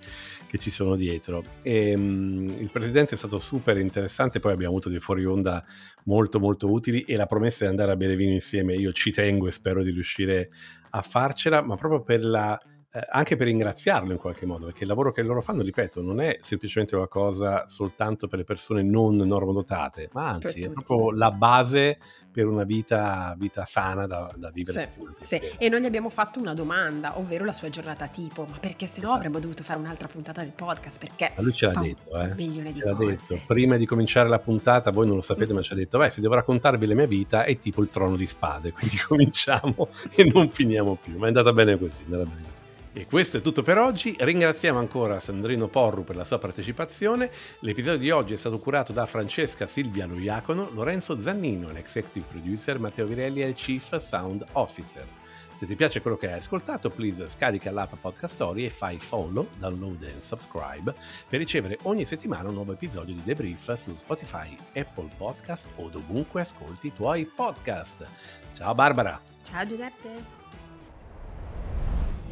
che 0.47 0.57
ci 0.57 0.71
sono 0.71 0.95
dietro. 0.95 1.43
E, 1.61 1.93
um, 1.93 2.51
il 2.57 2.69
presidente 2.71 3.13
è 3.13 3.17
stato 3.17 3.37
super 3.37 3.77
interessante, 3.77 4.39
poi 4.39 4.53
abbiamo 4.53 4.71
avuto 4.71 4.89
dei 4.89 4.99
fuori 4.99 5.23
onda 5.25 5.63
molto 6.05 6.39
molto 6.39 6.71
utili 6.71 7.01
e 7.01 7.15
la 7.15 7.27
promessa 7.27 7.65
di 7.65 7.69
andare 7.69 7.91
a 7.91 7.95
bere 7.95 8.15
vino 8.15 8.31
insieme 8.33 8.73
io 8.73 8.91
ci 8.91 9.11
tengo 9.11 9.47
e 9.47 9.51
spero 9.51 9.83
di 9.83 9.91
riuscire 9.91 10.49
a 10.89 11.01
farcela, 11.01 11.61
ma 11.61 11.75
proprio 11.75 12.01
per 12.01 12.23
la 12.23 12.59
eh, 12.95 13.07
anche 13.09 13.35
per 13.35 13.47
ringraziarlo 13.47 14.11
in 14.11 14.19
qualche 14.19 14.45
modo, 14.45 14.65
perché 14.65 14.83
il 14.83 14.89
lavoro 14.89 15.11
che 15.11 15.23
loro 15.23 15.41
fanno, 15.41 15.63
ripeto, 15.63 15.99
non 16.03 16.21
è 16.21 16.37
semplicemente 16.41 16.95
una 16.95 17.07
cosa 17.07 17.67
soltanto 17.67 18.27
per 18.27 18.37
le 18.37 18.43
persone 18.43 18.83
non 18.83 19.15
normodotate, 19.15 20.09
ma 20.13 20.29
anzi 20.29 20.61
è 20.61 20.69
proprio 20.69 21.09
la 21.09 21.31
base 21.31 21.97
per 22.31 22.45
una 22.45 22.63
vita, 22.63 23.33
vita 23.35 23.65
sana 23.65 24.05
da, 24.05 24.31
da 24.35 24.51
vivere. 24.51 24.93
Sì, 25.19 25.37
sì. 25.37 25.41
E 25.57 25.69
noi 25.69 25.81
gli 25.81 25.85
abbiamo 25.85 26.09
fatto 26.09 26.39
una 26.39 26.53
domanda, 26.53 27.17
ovvero 27.17 27.45
la 27.45 27.53
sua 27.53 27.69
giornata 27.69 28.05
tipo, 28.09 28.45
ma 28.45 28.57
perché 28.59 28.85
se 28.85 28.99
no 28.99 29.07
esatto. 29.07 29.17
avremmo 29.17 29.39
dovuto 29.39 29.63
fare 29.63 29.79
un'altra 29.79 30.07
puntata 30.07 30.41
del 30.41 30.51
podcast, 30.51 30.99
perché... 30.99 31.31
Ma 31.35 31.41
lui 31.41 31.53
ce 31.53 31.65
l'ha 31.65 31.81
detto, 31.81 32.19
eh. 32.19 32.35
Milione 32.35 32.71
di 32.73 32.79
ce 32.79 32.85
l'ha 32.85 32.93
detto. 32.93 33.41
Prima 33.47 33.75
di 33.75 33.87
cominciare 33.87 34.29
la 34.29 34.39
puntata, 34.39 34.91
voi 34.91 35.07
non 35.07 35.15
lo 35.15 35.21
sapete, 35.21 35.51
mm. 35.51 35.55
ma 35.55 35.61
ci 35.63 35.73
ha 35.73 35.75
detto, 35.75 35.97
beh, 35.97 36.11
se 36.11 36.21
devo 36.21 36.35
raccontarvi 36.35 36.85
la 36.85 36.93
mia 36.93 37.07
vita 37.07 37.43
è 37.43 37.57
tipo 37.57 37.81
il 37.81 37.89
trono 37.89 38.15
di 38.15 38.27
spade, 38.27 38.69
quindi 38.77 38.97
cominciamo 38.97 39.87
e 40.11 40.29
non 40.31 40.47
finiamo 40.49 40.95
più. 41.01 41.17
Ma 41.17 41.25
è 41.25 41.27
andata 41.29 41.51
bene 41.53 41.75
così, 41.79 42.01
è 42.01 42.05
andata 42.05 42.29
bene 42.29 42.43
così. 42.47 42.62
E 42.95 43.07
questo 43.07 43.37
è 43.37 43.41
tutto 43.41 43.63
per 43.63 43.79
oggi. 43.79 44.15
Ringraziamo 44.19 44.77
ancora 44.77 45.19
Sandrino 45.19 45.67
Porru 45.67 46.03
per 46.03 46.15
la 46.15 46.23
sua 46.23 46.37
partecipazione. 46.37 47.31
L'episodio 47.61 47.97
di 47.97 48.11
oggi 48.11 48.33
è 48.33 48.37
stato 48.37 48.59
curato 48.59 48.93
da 48.93 49.07
Francesca 49.07 49.65
Silvia 49.65 50.05
Loiacono, 50.05 50.69
Lorenzo 50.71 51.19
Zannino, 51.19 51.71
l'executive 51.71 52.27
producer, 52.29 52.77
Matteo 52.79 53.07
Virelli 53.07 53.41
è 53.41 53.45
il 53.45 53.55
chief 53.55 53.95
sound 53.95 54.45
officer. 54.51 55.07
Se 55.55 55.65
ti 55.65 55.75
piace 55.75 56.01
quello 56.01 56.17
che 56.17 56.27
hai 56.27 56.37
ascoltato, 56.37 56.89
please 56.89 57.27
scarica 57.27 57.71
l'app 57.71 57.93
Podcast 57.99 58.35
Story 58.35 58.65
e 58.65 58.69
fai 58.69 58.99
follow, 58.99 59.47
download 59.57 60.03
e 60.03 60.15
subscribe 60.19 60.93
per 61.27 61.39
ricevere 61.39 61.79
ogni 61.83 62.05
settimana 62.05 62.49
un 62.49 62.55
nuovo 62.55 62.73
episodio 62.73 63.15
di 63.15 63.21
Debrief 63.23 63.73
su 63.73 63.95
Spotify, 63.95 64.55
Apple 64.75 65.09
Podcast 65.17 65.69
o 65.77 65.89
dovunque 65.89 66.41
ascolti 66.41 66.87
i 66.87 66.93
tuoi 66.93 67.25
podcast. 67.25 68.05
Ciao 68.53 68.75
Barbara! 68.75 69.19
Ciao 69.43 69.65
Giuseppe! 69.65 70.42